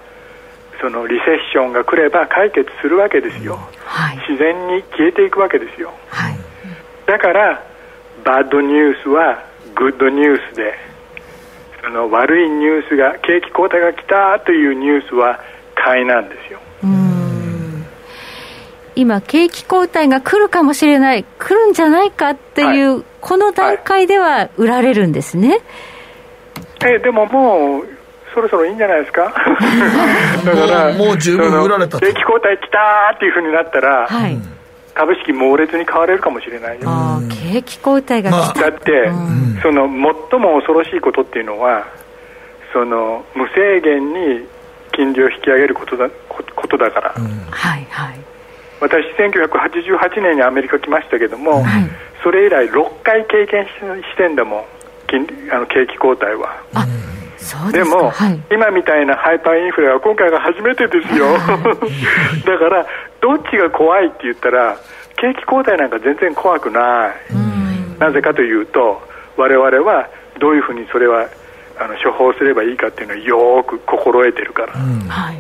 [0.80, 6.39] そのリセッションが来れば解決するわけですよ、はい、自然に消えていくわけですよ、はい、
[7.07, 7.64] だから
[8.24, 10.74] バッドニュースはグッドニュースで
[11.82, 15.41] その悪いニュースが景気後退が来たというニュースは
[15.85, 16.59] 買いなんですよ。
[18.95, 25.61] 今、景気後退が来るかもしれない、来るんじゃないかっていう、はい、この段階では売られるんですね？
[26.81, 27.85] はい、えでももう
[28.35, 29.22] そろそろいいんじゃないですか？
[30.45, 34.37] だからもう十分売られた景気後退来たっていうふうになったら、はい、
[34.95, 36.89] 株式猛烈に買われるかもしれないよ。
[37.53, 39.11] 景気後退が来た、だって、
[39.62, 39.87] その
[40.31, 41.85] 最も恐ろしいことっていうのは
[42.72, 44.45] その無制限に
[44.99, 48.18] 金利を引き上げることだことだから、うん、はいはい。
[48.80, 51.88] 私1988年にアメリカ来ましたけども、はい、
[52.22, 54.64] それ以来6回経験してんだもん
[55.07, 56.62] 金あの景気後退は。
[57.72, 61.26] でも、はい、今みたいなハイパーインフレは今回が初めてですよ。
[62.44, 62.86] だから
[63.20, 64.76] どっちが怖いって言ったら
[65.16, 69.01] 景気後退なんか全然怖くない、なぜかというと
[69.36, 70.09] 我々は
[70.40, 71.28] どういうふうにそれは
[71.81, 73.16] あの処方すればいいかっていうのを
[73.59, 75.33] よく心得てるから、うん、ハ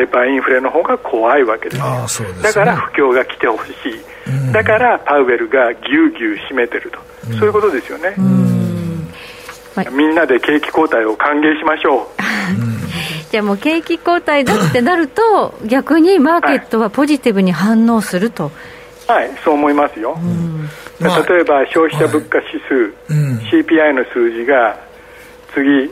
[0.00, 4.00] イパーインフレの方が怖いわけですよ、ね、だから不況が来てほしい、
[4.46, 6.98] うん、だからパウエルがぎゅうぎゅう締めてると、
[7.30, 8.14] うん、そういうことですよね、
[9.92, 12.06] みんなで景気後退を歓迎しましょう。
[13.30, 18.50] じゃあもう景気後退だってなると逆にマーケットはポジティブに反応すると、
[19.06, 20.16] はい、はい、そう思いますよ、
[20.98, 24.76] まあ、例えば消費者物価指数、はい、CPI の数字が
[25.54, 25.90] 次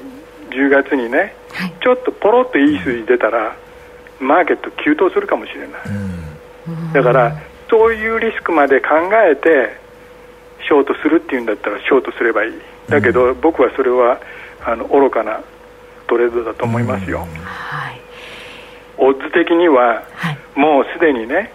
[0.51, 3.57] 10月にね、はい、ちょっとポロっといい数字出たら
[4.21, 7.41] マーケット急騰するかもしれない、だから
[7.71, 8.89] そういうリスクまで考
[9.31, 9.77] えて
[10.67, 12.53] ショートするっていうんだったらショートすればいい。
[12.89, 14.19] だけど、僕はそれは
[14.65, 15.41] あの愚かな
[16.07, 18.01] トレードだと思いますよ、はい、
[18.97, 21.53] オッズ的には、はい、もうすでにね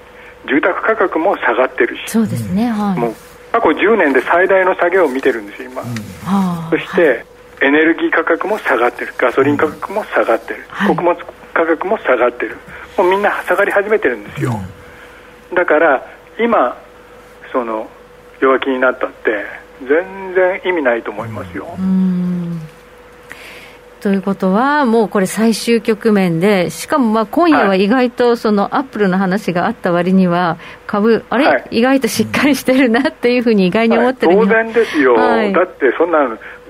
[0.47, 2.03] 住宅価格も下がってるし。
[2.07, 3.13] そうですね、はい、もう
[3.51, 7.25] 過去10年で最大の下げを見てるんですよ今、うん、そして、
[7.63, 9.13] エネルギー価格も下がってる。
[9.17, 11.15] ガソリン価格も下がってる、はい、穀物
[11.53, 12.57] 価格も下がってる。
[12.97, 14.53] もうみんな下がり始めてるんですよ、
[15.49, 16.05] うん、だから
[16.39, 16.77] 今
[17.51, 17.89] その
[18.39, 19.45] 弱気になったって
[19.87, 21.67] 全然意味ないと思いますよ、
[24.01, 30.57] ということは、もうこれ、最終局面で、しかもまあ今夜は意外とそのアップルの話があった割には、
[30.87, 36.19] 株、あれ、はい、意外としっかりしてるなっていうふうに意外に思ってる、はい、当然ですよ、はい、だってそんな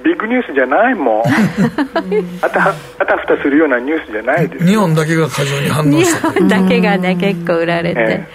[0.03, 1.23] ビッグニュースじゃないもん。
[2.41, 4.65] あたあたふたするようなニュースじゃないです。
[4.65, 8.25] 日本だけが過剰に反応して日本だけがね結構売られて、え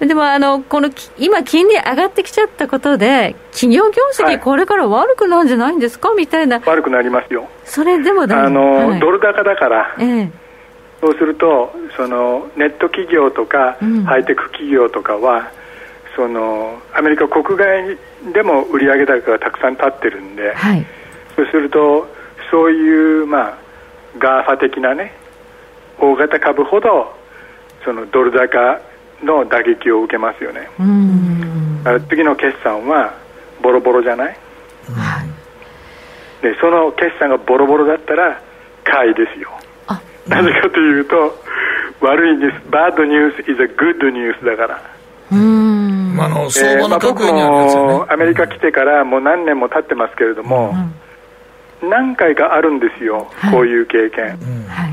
[0.00, 6.60] え、でもあのこの今金利上がってきちゃったことで企業業績これから悪くなるんじゃないんですか、みたいな。
[6.64, 7.48] 悪くなりますよ。
[7.64, 10.30] それでもあの、はい、ドル高だから、ええ、
[11.00, 15.50] そうするとそのネット企業とか、うん、ハイテク企業とかは
[16.16, 17.98] そのアメリカ国外
[18.32, 20.86] でも売上高がたくさん立ってるんで、はい、
[21.36, 22.08] そうすると
[22.50, 23.58] そういう、まあ、
[24.18, 25.12] GAFA 的なね
[25.98, 27.14] 大型株ほど
[27.84, 28.80] そのドル高
[29.22, 30.68] の打撃を受けますよね。
[32.08, 33.14] 次の決算は
[33.62, 34.36] ボロボロじゃない、
[34.92, 38.40] はい、でその決算がボロボロだったら
[38.84, 39.50] 買いですよ。
[40.26, 41.38] なぜかというと
[42.00, 44.82] 悪いニュースバッドニュース is a good ニュースだから
[46.16, 50.74] まあ、の相場のあるやつよね、まあ、アメリカ来てからもう何年も経ってますけれども、
[51.82, 54.64] うん、何回かあるんですよ、はい、こういう経験、うん。
[54.68, 54.92] はい、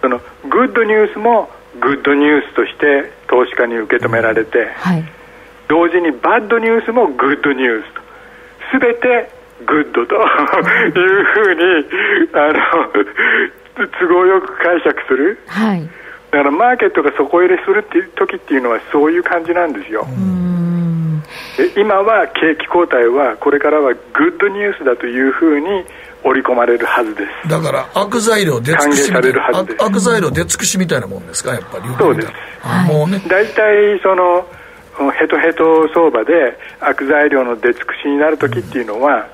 [0.00, 0.18] その
[0.48, 1.50] グッドニュースも
[1.80, 5.04] グッドニュースとして投資家に受け止められて、はい、
[5.68, 8.00] 同時にバッドニュースもグッドニュースと。
[8.72, 9.30] すべて
[9.66, 10.16] グッドと。
[10.16, 11.86] いうふうに
[12.32, 15.88] あの都合よく解釈する、はい、だ
[16.30, 20.06] だからマーケットが底入れするっていう時っていうのはそういう感じなんですよ。
[20.06, 20.12] で
[21.76, 25.66] 今は景気後退はこれからはグッドニュースだというふうに
[26.24, 27.48] 織り込まれるはずです。
[27.48, 32.28] だから悪材料出尽くしみたいな悪材料出尽くしみたいなもんですかやっぱりそうです、
[32.88, 33.22] もうね。
[33.28, 34.46] 大体その
[35.12, 39.28] ヘトヘト相場で悪材料の出尽くしになる時っていうのは、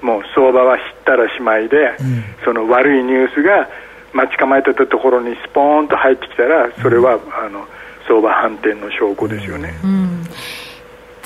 [0.00, 3.68] もう相場は知ったらしまいで、うん、その悪いニュースが
[4.12, 7.66] 待ち構えてたところにスポーンと入ってきたらそれは、あの
[8.06, 10.24] 相場反転の証拠ですよね、うん、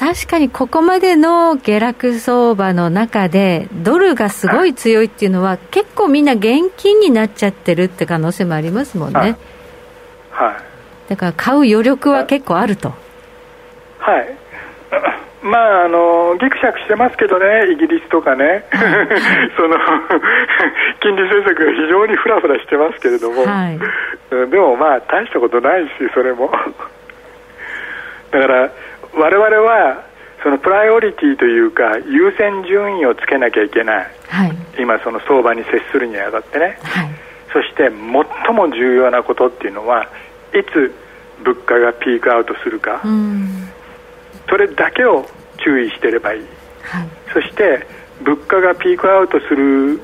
[0.02, 9.30] 確かにここまでの下落相場の中でドルがすごい強いっていうのは、結構みんな現金になっちゃってるって可能性もありますもんね、はい、
[10.32, 10.50] は
[11.06, 12.88] い、だから買う余力は結構あると。
[12.88, 14.36] はい。
[15.40, 18.64] まあ、あのぎくしゃくしてますけどね、イギリスとかね、
[19.56, 19.78] その
[21.00, 23.78] 金利政策が非常にふらふらしてますけれども、はい、
[24.50, 26.50] でもまあ、大したことないし、それも。
[28.32, 28.70] だから、
[29.14, 30.04] 我々は、
[30.42, 37.08] そのプライオリティというか、優先順位をつけなきゃいけない、はい、今、その相場に接するにあたってね、はい、
[37.52, 40.08] そして最も重要なことっていうのは、
[40.52, 40.94] いつ
[41.44, 43.02] 物価がピークアウトするか。
[44.48, 45.24] それだけを
[45.64, 46.46] 注意してればいい、
[46.82, 47.86] はい、そして
[48.22, 50.00] 物価がピークアウトする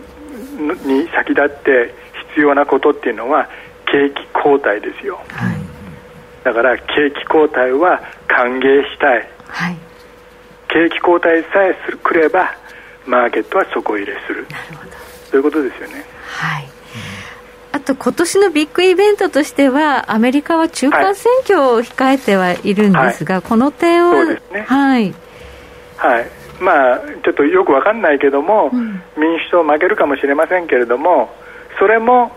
[0.87, 1.95] に先立って
[2.31, 3.49] 必要なことっていうのは
[3.87, 5.57] 景気後退ですよ、はい、
[6.49, 9.77] だから景気後退は歓迎したい、はい、
[10.69, 12.57] 景気後退さえするくれば
[13.07, 14.47] マーケットは底入れする。
[15.31, 16.07] そういうことですよね。
[16.27, 16.69] はい。
[17.73, 24.41] あと今年のビッグイベントとしてはアメリカは中間選挙を控えてはいるんですが、はい、この点をね。
[24.67, 25.15] はい、
[25.99, 26.27] はい、
[26.61, 31.29] まあちょっとよくわかんないけども、うん、民主党負けるかもしれませんけれども
[31.79, 32.33] それも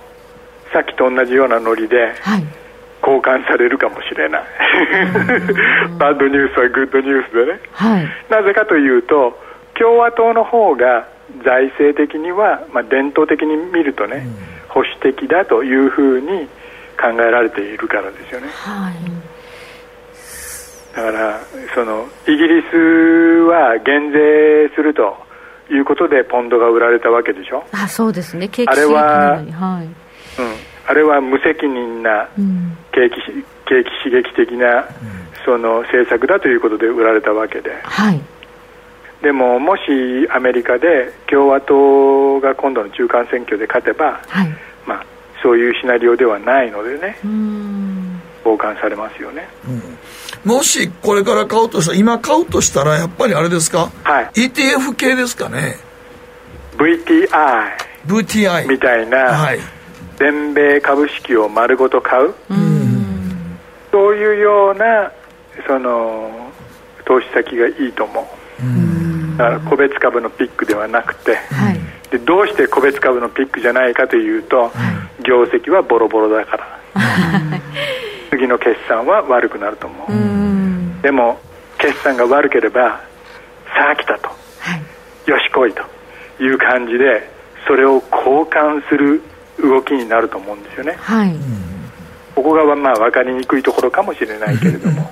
[0.73, 2.60] さっきと同じようなノリで、はい
[3.01, 4.43] 交換されるかもしれない。
[5.97, 9.39] バッドニュースはグッドニュースでね、はい、なぜかというと
[9.77, 11.07] 共和党の方が
[11.43, 14.51] 財政的には、まあ、伝統的に見るとね、うん。
[14.71, 16.47] 保守的だというふうに
[16.99, 18.47] 考えられているからですよね。
[18.51, 18.95] はい。
[20.95, 21.39] だから
[21.73, 22.75] そのイギリス
[23.47, 25.17] は減税すると
[25.69, 29.95] いうことでポンドが売られたわけでしょあそうですねあれは、はいうん、
[30.91, 32.27] あれは無責任な
[32.91, 33.15] 景気,、
[33.65, 34.89] 景気刺激的な、
[35.45, 38.19] その政策だということで売られたわけで、はい、
[39.21, 39.81] でも、もし
[40.29, 44.49] アメリカで共和党が今度の中間選挙で勝てば、はい、
[44.85, 45.05] まあ、
[45.41, 47.17] そういうシナリオではないのでね、
[48.43, 49.47] 傍観されますよね、
[50.45, 55.77] うん、もしこれから買うとしたら、今買うとしたら、やっぱりあれですか、はい、ETF 系ですかね。
[56.75, 57.29] VTI,
[58.07, 59.59] VTI みたいな、はい、
[60.21, 62.33] 全米株式を丸ごと買う、う
[63.91, 65.11] そういうような
[65.65, 66.29] その
[67.05, 68.23] 投資先がいいと思う。
[68.63, 71.79] うだから個別株のピックではなくて、はい、
[72.11, 76.81] でどうして個別株のピックじゃないかというと、はい、業績はボロボロだから、
[78.29, 81.01] 次の決算は悪くなると思う。
[81.01, 81.39] でも
[81.79, 83.01] 決算が悪ければ
[83.73, 84.35] さあ来たと、は
[84.77, 85.81] い、よし来いと
[86.43, 87.27] いう感じで
[87.65, 89.23] それを交換する
[89.61, 91.35] 動きになると思うんですよね、はい、
[92.35, 95.11] ここがまあ分かりにくいところかもしれないけれども。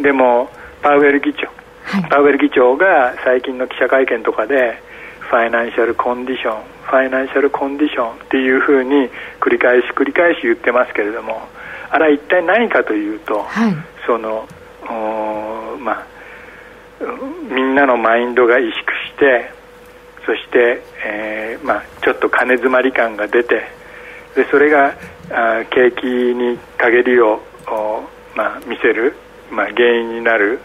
[0.00, 0.50] でも
[0.82, 1.48] パウエル議長。
[1.84, 4.82] はい、パウエル議長が最近の記者会見とかで
[5.20, 9.08] ファイナンシャルコンディションファイナンシャルコンディションっていうふうに
[9.40, 11.42] 繰り返し繰り返し言ってますけれども
[11.90, 13.74] あれは一体何かというと、はい、
[14.06, 14.48] その
[15.80, 16.06] まあ
[17.50, 19.50] みんなのマインドが萎縮して
[20.26, 23.62] そして、えーまあ、ちょっと金詰まり感が出て
[24.34, 24.94] でそれが
[25.30, 27.40] あ景気に陰りを、
[28.34, 29.16] まあ、見せる、
[29.50, 30.60] まあ、原因になる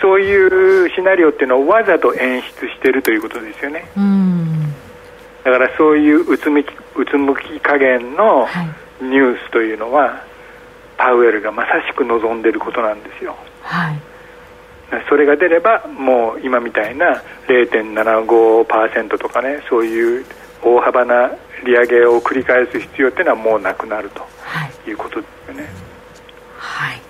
[0.00, 3.84] そういうシナリオっていうのをわざと演出しているということですよね。
[5.44, 8.46] だからそういううつむきうつむき加減の
[9.00, 10.20] ニュースというのは、はい、
[10.98, 13.36] パウエルがまさしく望んでいることなんですよ。
[13.62, 14.00] はい、
[15.08, 20.24] それが出ればもう今みたいな0.75%とかねそういう
[20.62, 21.30] 大幅な
[21.64, 24.22] 利上げを繰り返す必要っていうのはもうなくなると
[24.86, 24.92] い。
[24.92, 25.68] うことですよね。
[26.56, 27.00] はい。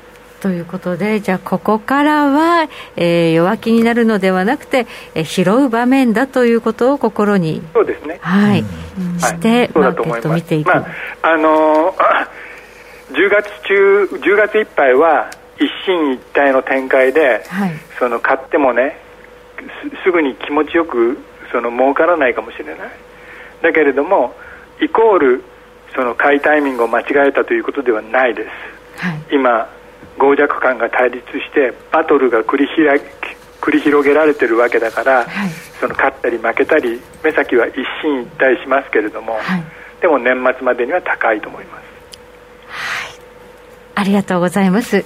[0.41, 10.69] ということで、じゃあ、ここからは、えー、弱気になるのではなくて、えー、拾う場面だということを心に、そうですね、はい、うん、して、マーケット見ていく。
[10.69, 10.87] まあ、
[11.23, 18.97] あのー、 10月中、10月いっぱいは、一進一退の展開で、はい、その買ってもね
[19.83, 21.19] す、すぐに気持ちよく
[21.51, 22.77] その儲からないかもしれない。
[23.63, 24.35] だけれども、
[24.81, 25.45] イコール
[25.95, 29.69] その買いタイミングを間違えたということではないです、はい、今
[30.19, 33.03] 強弱感が対立してバトルが繰り広
[33.61, 39.65] 繰り広げられてるわけだから、はい、その勝ったり負けたり目先は一進一退しますけれども、はい、
[40.01, 41.85] でも年末までには高いと思います、
[42.69, 43.21] はい、
[43.97, 45.05] ありがとうございます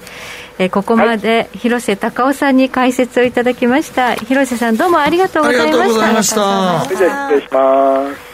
[0.58, 4.14] えここまで広瀬隆夫さんに解説をいただきました。
[4.14, 5.72] 広瀬さんどうもありがとうございました。
[5.72, 6.84] ありがとうございました。
[6.84, 8.32] 失礼します。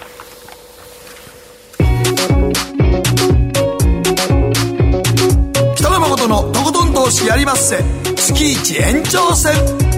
[5.76, 7.82] 北野誠のとことん投資やりまっせ。
[8.16, 9.97] 月一延長戦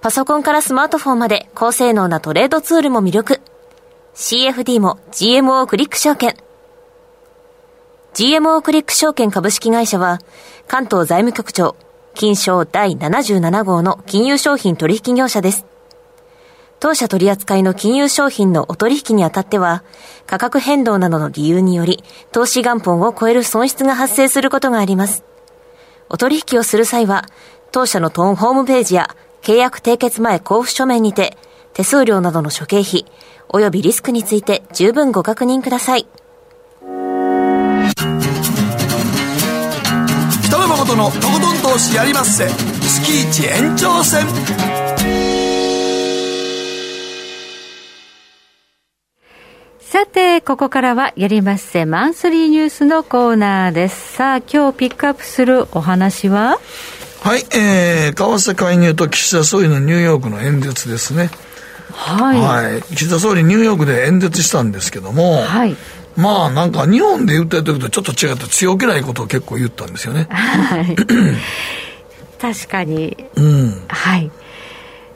[0.00, 3.42] パソコンからスマートフォンまで高性能なトレードツールも魅力。
[4.14, 6.36] CFD も GMO クリック証券。
[8.14, 10.18] GMO クリック証券株式会社は、
[10.66, 11.76] 関東財務局長、
[12.14, 15.66] 金賞第77号の金融商品取引業者です。
[16.80, 19.84] 当社取扱いの金融商品のお取引にあたっては、
[20.26, 22.02] 価格変動などの理由により、
[22.32, 25.24] 投資元本を超える損失が発生することがあります。
[26.08, 27.26] お取引をする際は、
[27.70, 31.36] 当社のトーンホームページや契約締結前交付書面にて、
[31.72, 33.06] 手数料などの諸経費、
[33.48, 36.06] 及びリスクについて十分ご確認ください。
[40.44, 42.48] 北野誠のとことん投資やりまっせ。
[42.48, 44.26] 月一延長戦。
[49.80, 54.12] さて、ここからはやりまっせマンスリーニュースのコーナーです。
[54.12, 56.58] さあ、今日ピックアップするお話は？
[57.22, 61.30] はい、えー、為替介入と岸田総理のニューヨークの演説ですね。
[61.92, 62.40] はい。
[62.40, 62.82] はい。
[62.94, 65.76] 岸田総理ニューヨークで演説したんですけども、はい。
[66.16, 70.28] まあなんか日本で言った時とちょっと違って強気ないことを結構言ったんですよね。
[70.30, 70.96] はい。
[72.40, 73.16] 確かに。
[73.36, 73.84] うん。
[73.88, 74.30] はい。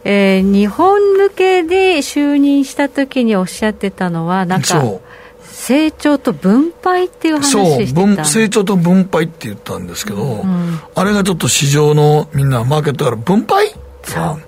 [0.05, 5.24] えー、日本抜けで就任した時におっしゃってたのは、なんか、そう
[5.55, 13.69] 成長と分配っていう話してそう成長と分配って言ったんですけど、うん、あれがちょっと市場のみんなマーケットから分配？
[14.03, 14.43] そう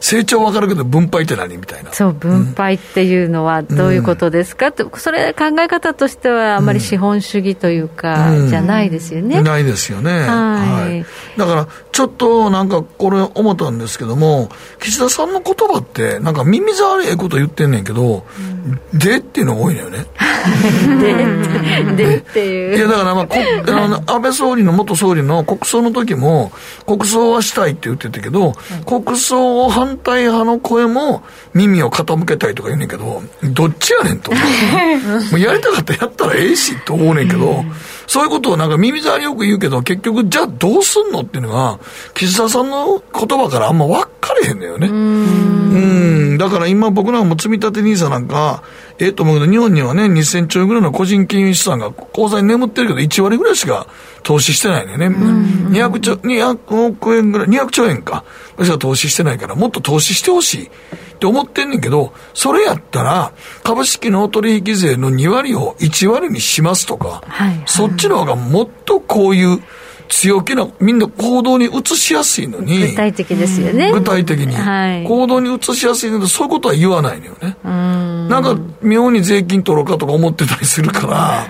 [0.00, 1.92] 成長わかるけど分配って何みたいな。
[1.92, 11.06] そう分配っていうのはどういうことですか、うん、それ考え方としてはあまり資本主義というか、うん、じゃないですよね、ないですよね、はい、はい、
[11.36, 14.48] だからちょっとなんかこれ思ったんですけども
[14.80, 18.24] 岸田さんの言葉ってなんか耳障りええこと言ってんねんけど、
[18.92, 20.06] うん、でっていうのが多いのよね。
[21.96, 22.76] ででっていう。
[22.76, 23.36] いやだからまあこ
[23.66, 26.52] あの安倍総理の元総理の国葬の時も
[26.86, 28.52] 国葬はしたいって言ってたけど、
[28.86, 31.22] 国葬を反対派の声も
[31.54, 33.22] 耳を傾けたいとか言うねんけど、
[33.52, 34.32] どっちやねんと。
[35.30, 37.64] もうやりたかったらやったらええしと思うねんけど、
[38.06, 41.78] そういうことをなんか耳障りよく言うけど、結局じゃあどうすんのっていうのが、
[42.14, 44.88] 岸田さんの言葉からあんま分かれへんのよね。
[44.88, 46.38] うん。
[46.38, 48.62] だから今僕らも積み立て NISA なんか、
[49.00, 53.86] ええと思うけど、日本にはね、2000兆円ぐらいの個人金融資産が口座に眠ってるけど、1割ぐらいしか
[54.24, 55.06] 投資してないのよね。
[55.08, 58.24] 200兆、200億円ぐらい、200兆円か。
[58.56, 60.70] 私は投資してないから、もっと投資してほしいっ
[61.18, 69.62] て思ってんねんけど、それやったら、株式の取引税の2割を1割にしますとか、はいはい、そっちの方がもっとこういう、
[70.08, 72.88] 強気な、みんな行動に移しやすいのに。
[72.88, 73.92] 具体的ですよね。
[73.92, 74.54] 具体的に。
[74.54, 77.56] はい、行動に移しやすいので、そういうことは言わないのよね。
[77.68, 81.46] んなんか、妙に税金取ろうかとか思ってたりするから。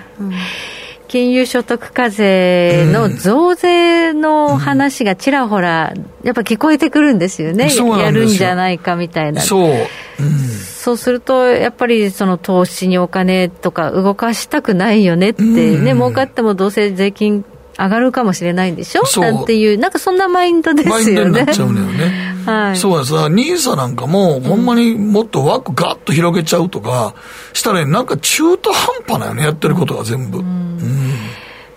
[1.09, 5.91] 金融所得課税の増税の話がちらほら、
[6.23, 9.41] やっぱ聞こえてくるんですよね、うん、やるんじゃないかみたいな。
[9.41, 9.79] そう、うん、
[10.59, 17.43] そうすると、やっぱりその投資にお金とか動かしたくないよねってね、うん、儲かってもどうせ税金
[17.79, 19.03] 上がるかもしれないんでしょ？
[19.21, 21.01] なんていう、なんかそんなマインドですよね。
[21.03, 22.35] マインドになっちゃうのよね。
[22.45, 23.13] はい、そうです。
[23.29, 27.13] ニーサなんかも、ほんまにもっと枠ガッと広げちゃうとか、
[27.53, 30.39] したら、ね、なんか中途半端なよね、やってることが全部。
[30.39, 31.15] うん、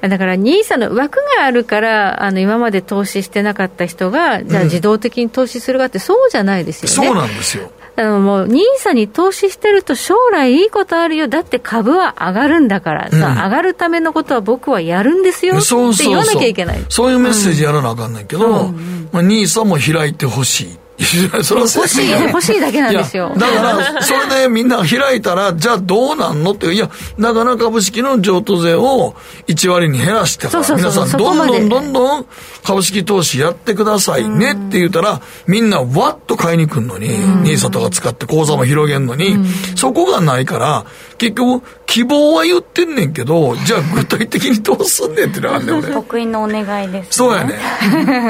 [0.01, 7.09] だから NISA の枠があるからあの今まで投資してなかった人がじゃあ自動的に投資するかってそうじゃないですよね。
[7.09, 11.29] そうなんですよあのもう NISA に投資してると将来いいことあるよ。
[11.29, 16.85] だって株は上がるんだからさ、うん、上がるためのことは僕はやるんですよって言わなきゃいけない。
[16.89, 20.79] そういうメッセージやらなあかんねんけど、うん、まあ、NISA も開いてほしい
[21.43, 23.33] そ欲しい、欲しいだけなんですよ。
[23.37, 26.89] だから、 それでみんな開いたら、じゃあどうなんのって、いや、
[27.19, 29.15] だから株式の譲渡税を
[29.49, 32.27] 1割に減らしてから、皆さんどんどんどんどん
[32.65, 39.39] 株式投資やってくださいねって言ったら、みんなわっと買いに来るのに、ニーサとか使って口座も広げるのに、
[39.75, 40.85] そこがないから、
[41.23, 45.93] 結局、希望は言ってんねんけど、じゃあ具体的にどうすんねんってのがあんねん、俺。
[45.93, 47.55] 得意のお願いです、ね、そうやね。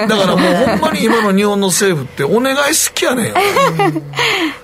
[0.06, 3.35] だからもうほんまに今の日本の政府ってお願い好きやねんよ。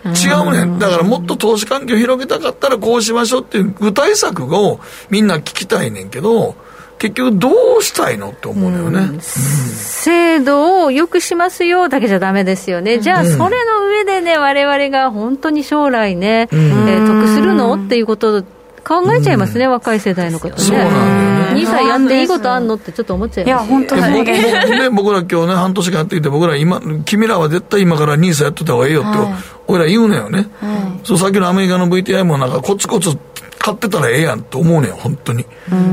[0.05, 0.79] 違うねん。
[0.79, 4.79] だからもっと投資環境広げたかったらこうしましょうっていう具体策を
[5.09, 6.55] みんな聞きたいねんけど、
[6.99, 18.45] 結局どうしたいのって思うのよね、うん、制度を良くしますよだけじゃダメですよね、じゃあそれの上でね我々が本当に将来ね、うん、えー、得するのっていうこと
[18.89, 20.55] 考えちゃいますね、うん、若い世代の方ね。
[20.57, 21.61] そうなんだよね。
[21.63, 24.23] 2歳やんでいいことあんのってちょっと思っちゃいますいや、本当だね。
[24.25, 29.29] ね、僕ら今日ね、半年間やってきて、僕ら今、君らは絶対今から2歳やってた方がいいよって、はい、
[29.67, 30.49] 俺ら言うのよね。
[30.61, 33.19] はい、そう、さっきのアメリカの VTI もなんかコツコツ
[33.69, 35.45] 買ってたらええやんと思うねん、本当に。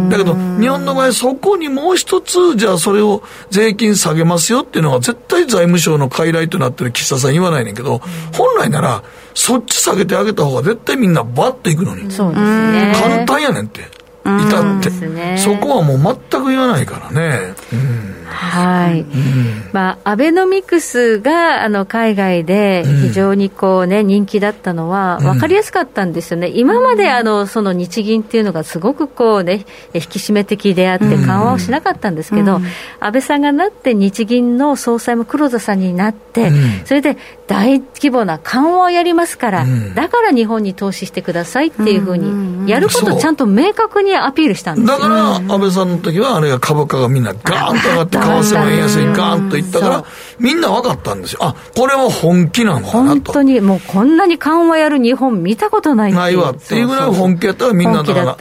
[0.10, 8.02] だけど、日本の場合、そこにもう一つ、じゃあそれを税金下げますよっていうのは、絶対財務省の傀儡となってる岸田さん言わないねんけど、
[8.34, 9.04] 本来なら、
[9.34, 12.10] そっち下げてあげた方が絶対みんなバッといくのに。
[12.12, 12.42] そうです
[12.72, 12.94] ね。
[12.96, 13.82] 簡単やねんって。
[14.26, 17.54] 至って、ね、そこはもう全く言わないからね。
[17.74, 32.60] うんはい、うん、まあ、アベノミクスがあの海外で非常にこう、ね、人気だったのは分かりやすかったんですよね、今まであのその日銀っていうのがすごくこう、ね、引き締め的であって緩和をしなかったんですけど、
[33.00, 36.52] 安倍さんがなって日銀の総裁も黒田さんになって、
[36.86, 37.18] それで
[37.48, 50.06] 大規模な緩和をやりますから、だから日本に投資してくださいっていうふうに、やることをちゃんと明確にアピールしたんですだから安倍さんの時はあれが株価がみんなガーンと上がって為替も円安にガーンといったから、
[50.40, 51.40] みんな分かったんですよ。
[51.44, 53.00] あ、これは本気なんだなと。
[53.00, 56.52] 本当に、もうこんなに緩和やる日本見たことないないわ。
[56.52, 58.36] っていうぐらい本気やったらみんなだから、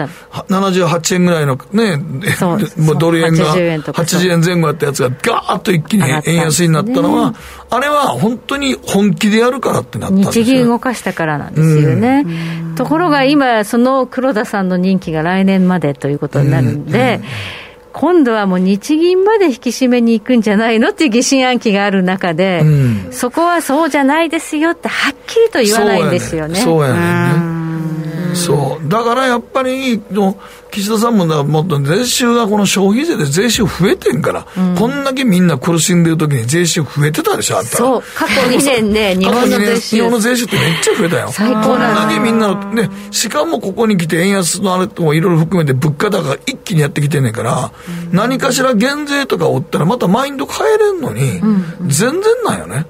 [0.49, 1.99] 78円ぐらいのね、
[2.99, 7.35] ドル円が80円前後やったやつがガーッと一気に円安になったのは、
[7.71, 10.45] あれは本当に本気でやるからってなったんですよ。
[10.45, 12.25] 日銀動かしたからなんですよね。
[12.77, 17.21] ところが今、その黒田さんの任期が来年までということになるんで、
[17.95, 26.57] 今度はもう日銀まで引き締めに行くんじゃないのっていう疑心暗鬼がある中で、うん、そこはそうじゃないですよってはっきりと言わないんですよね。
[26.57, 28.35] そうやね。
[28.35, 30.37] そうだからやっぱりの
[30.75, 38.03] 岸田さんもだもっと税収がこの消費税で税収増えてんから、うん、こんだけみんな苦しんでる時に税収増えてたでしょあんたそう。
[38.17, 39.97] 過去2年で日本の税収。
[39.97, 41.29] 日本の税収ってめっちゃ増えたよ。
[41.31, 47.71] 最高こんだけみんなねしかもここに来て円安のあれともいろいろ含めて物価高が一気にやってきてんねんから、
[48.11, 52.87] うん、何かしら減税とかおったらまたマインド変えれんのに、うん、全然なんよね、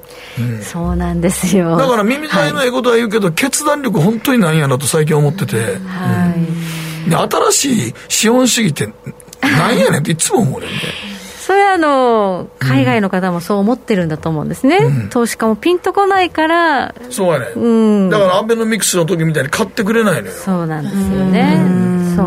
[0.62, 1.76] そうなんですよ。
[1.76, 8.92] だから耳たいのええことは言うけど、はい、決断力本当になんやなと最近思ってて、はい、で新しい資本主義って
[9.42, 10.76] なんやねんっていつも思うねんね
[11.44, 20.34] それはあの海外の方もそう思ってるんだと思うんですね、うん、投資家もピンとこないからそうやね、うん、だからアベノミクスの時みたいに買ってくれないのよ。
[20.34, 22.22] そうなんですよね、うそ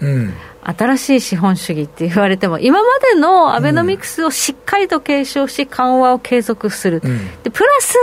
[0.00, 0.34] う、うん。
[0.62, 7.94] 新しい資本主義って言われても、今までのアベノミクスをしっかりと継承し、緩和を継続する、うん、でプラス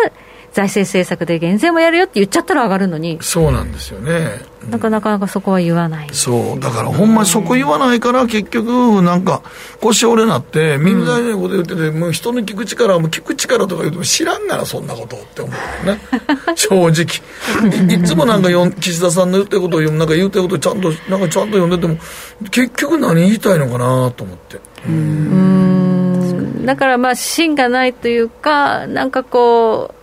[0.53, 9.41] 財政政策で減税もやるよって言っちゃったら上がるのに、そうなんですよね、うん、なかなかそこは言わない、そう、だからほんまそこ言わないから、結局、なんか、
[9.81, 16.01] 腰折れなって、みんなのこと言ってて、もう人の聞く力、もう聞く力とか言うても知らんがな、そんなことって思うよね、
[16.55, 17.89] 正直。
[17.89, 17.93] い。
[17.95, 21.97] いつもなんかよ岸田さんの言ってることをなんか言うてることちゃんと、なんかちゃんと読んでても、
[22.51, 24.59] 結局何言いたいのかなと思って。
[24.87, 25.72] うん
[26.65, 29.93] だからまあ芯がないというかなんかこう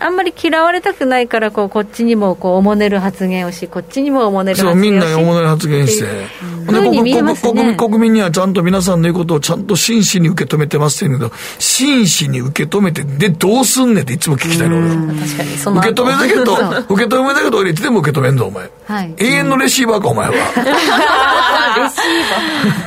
[0.00, 6.06] あんまり嫌われたくないからこうこっちにもこうおもねる発言をしこっちにもおもねる発言をしそうみんなにおもねる発言して、
[6.42, 6.72] うん、で
[7.34, 14.88] 国国民にはちゃんと皆さんの言うことをちゃんと真摯に受け止めてますって言うけど真摯に受け止めてでどうすんねんっていつも聞きたいの俺。
[14.88, 16.42] は確かにその受け止めだけど
[16.94, 20.34] 受け止めだけど俺いつでも受け止めんぞお前、はい、永遠のレシーバーかお前は。
[20.42, 20.54] レシー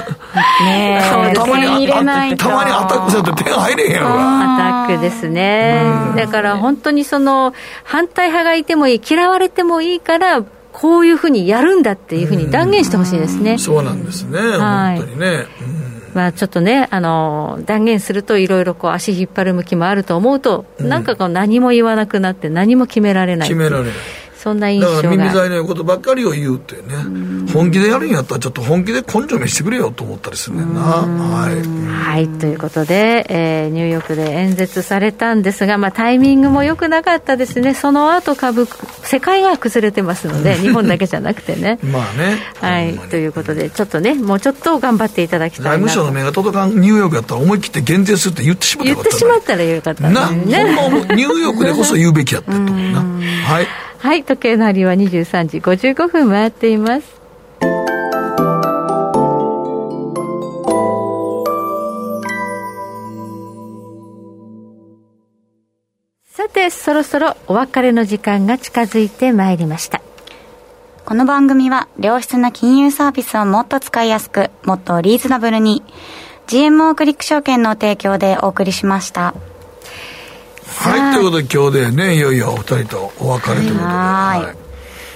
[0.08, 0.17] バー
[0.66, 1.02] ね
[1.36, 4.08] たまにたまにアタックすると手が入れへんやろ。
[4.10, 5.84] アタックですね、
[6.16, 7.54] だから本当にその
[7.84, 15.88] 反対派がいてもいい嫌われてもいいからこういうふうにやるんだっていうふうに断言してほしいですね、そうなんですね、はい、本当にね、うん。
[16.14, 23.94] まあ、ちょっとねあの断言するといろいろ足引っ張る向きもあると思うと、うん、なんかこう何も言わなくなって何も決められない決められない
[24.48, 24.96] そんな印象が。
[24.96, 26.82] だから耳障りのことばっかりを言うってね、
[27.54, 30.82] 本気でやるんやったらちょっと本気で根性見してくれよと思ったりするねんな。
[30.82, 37.74] はい、はい、ということで、えー、ニューヨークで演説されたんですが、まあ、タイミングも良くなかったですね。
[37.74, 38.68] その後株
[39.04, 41.80] 世界が崩れてますので日本だけじゃなくてね。
[41.84, 42.38] まあね。
[42.62, 42.98] はい。
[43.10, 53.04] ということでちょっとねもうちょっと頑張っていただきたい財務省の目が届かんニューヨークやったら思い切って減税するって言ってしまったら言ってしまったらよかったねな、ニューヨークでこそ言うべきやったと思うな。
[53.46, 53.68] はい。
[54.00, 57.18] はい時計の針は23時55分回っています
[66.26, 70.04] さてそろそろお別れの時間が近づいてまいりました
[71.06, 75.82] この番組は良質な金融サービスをもっと使いやすくもっとリーズナブルに
[76.46, 79.34] GMO クリック証券の提供でお送りしました。
[80.68, 83.86] はい、ということで今日でね、いよいよお二人とお別れということで。
[83.86, 84.67] はい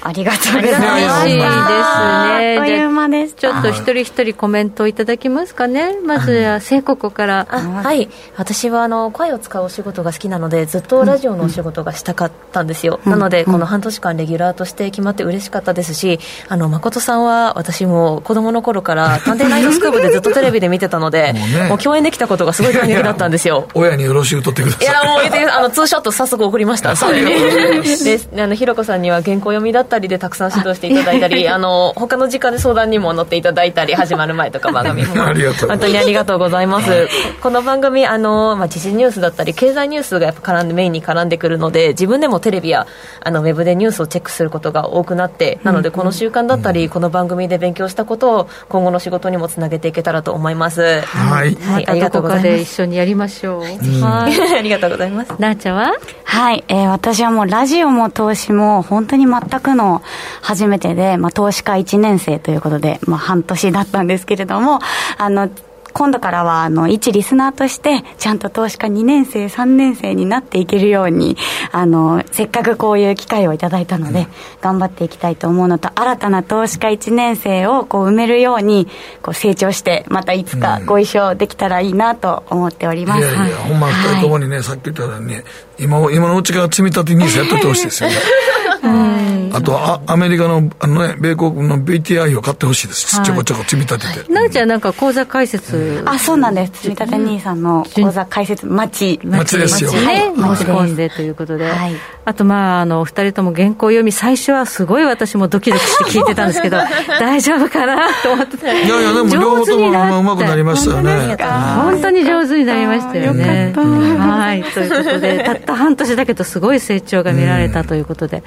[0.03, 1.25] ありがとうございます。
[1.25, 2.57] 嬉しいですね。
[2.57, 5.99] あっという間でちょっと一人一人コメントいただきますかね。
[6.01, 7.45] まずは聖子から。
[7.45, 8.09] はい。
[8.35, 12.99] 私はあの声を使うお仕事が好きなので、ずっとラジオのお仕事がしたかったんですよ。
[13.05, 23.67] うん、なので、この半年間レギュラーとして決まって嬉しかったですし、あの誠さんは私も子供の頃から探偵ナイトスクープでずっとテレビで見てたので、もうね、もう共演できたことがすごい感激だったんですよ。
[23.75, 24.85] 親によろしく取ってください。
[24.85, 26.95] いやもうあのツーショット早速送りました。
[26.95, 35.15] そうで、あのひろこさんには原稿読みだったりでたくさん指導していただいたりあの他の時間で相談にも乗っていただいたり始まる前とか番組も
[35.67, 37.09] 本当にありがとうございます、
[37.41, 42.87] この番組あの、まあ、時事ニュースだったり経済ニュースがやっぱ絡んでメインに絡んでくるので自分でもテレビや
[43.19, 51.01] あのウェブでニュースをチェックすることが多くなってなのでこの習慣だったり、この番組で勉強したことを今後の仕事にもつなげていけたらと思います。
[51.01, 52.49] はい、はい、ありがとうございます。
[52.49, 53.61] 一緒にやりましょう、
[54.01, 54.33] はい。
[54.57, 55.33] ありがとうございます。
[55.37, 55.91] なあちゃんは？
[56.33, 60.01] はい、えー、私はもうラジオも投資も本当に全くの
[60.41, 64.79] 初めてで、まあ、投資家1年生ということで、まあ、半年だったんですけれども、
[65.17, 65.49] あの、
[65.93, 71.37] 今度からはあの一リスナーとしてちゃんと投資家2年生3年生になっていけるように
[71.71, 74.27] あのせっかくこういう機会をいただいたので、
[74.61, 78.87] 頑張っていきたいと思うのと新たな投資家1年生をこう埋めるように
[79.21, 85.43] こう成長してまたいつかご一緒できたらいいなと思っております、いやいや、ほんま2人ともにね、さっき言ったようにね
[85.77, 88.15] 今今のうちから積み立て NISA やっててほしいですよね
[88.83, 94.33] あとあアメリカのあの、ね、米国の BTI を買ってほしいです、はい、ちょこちょこ積み立てて。
[94.33, 101.95] なおちゃん、なんか口座開設、あそうなんです、積み立て NISA の口座開設、町、町ですよ、ね、申し込んでということで、はい、
[102.25, 106.77] あと、まあ、あのお二人とも原稿読み、最初はすごい私もドキドキして聞いてたんですけど、
[107.19, 111.37] 大丈夫かなと思ってたいやいや、でも両方ともうまくなりましたよね。
[111.37, 113.73] 本当に上手になりましたよね。
[113.75, 118.43] はい、ということで、たった半年だけど、すごい成長が見られたということで。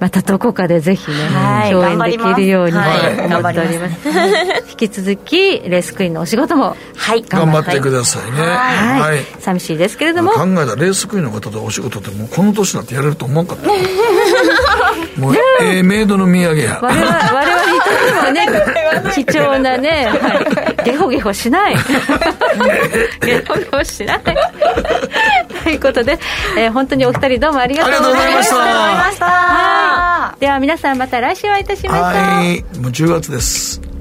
[0.00, 4.08] またどこかでぜひね、はい、共演できるように、はい、思っております。
[4.72, 8.38] 引き続き、レースクイーンのお仕事も、はい、頑張ってくださいね。
[8.40, 9.26] はい。
[9.40, 10.30] 寂しいですけれども。
[10.30, 13.68] 考えたら、レースクイーンの方とお仕事って、もうこの年になってやれると思わんかった。
[15.20, 16.78] もう、ええメイドの土産や。
[16.80, 18.46] 我々、我々にとってもね、
[19.26, 21.76] 貴重なね、はい、ゲホゲホしない。
[23.20, 24.20] ゲホゲホしない。
[25.70, 26.18] ということで、
[26.58, 28.56] えー、本当にお二人どうもありがとうございました。
[28.56, 30.36] ありがとうございました。
[30.40, 32.02] では皆さんまた来週お会いいたしましょう。
[32.02, 33.99] はい、もう10月です。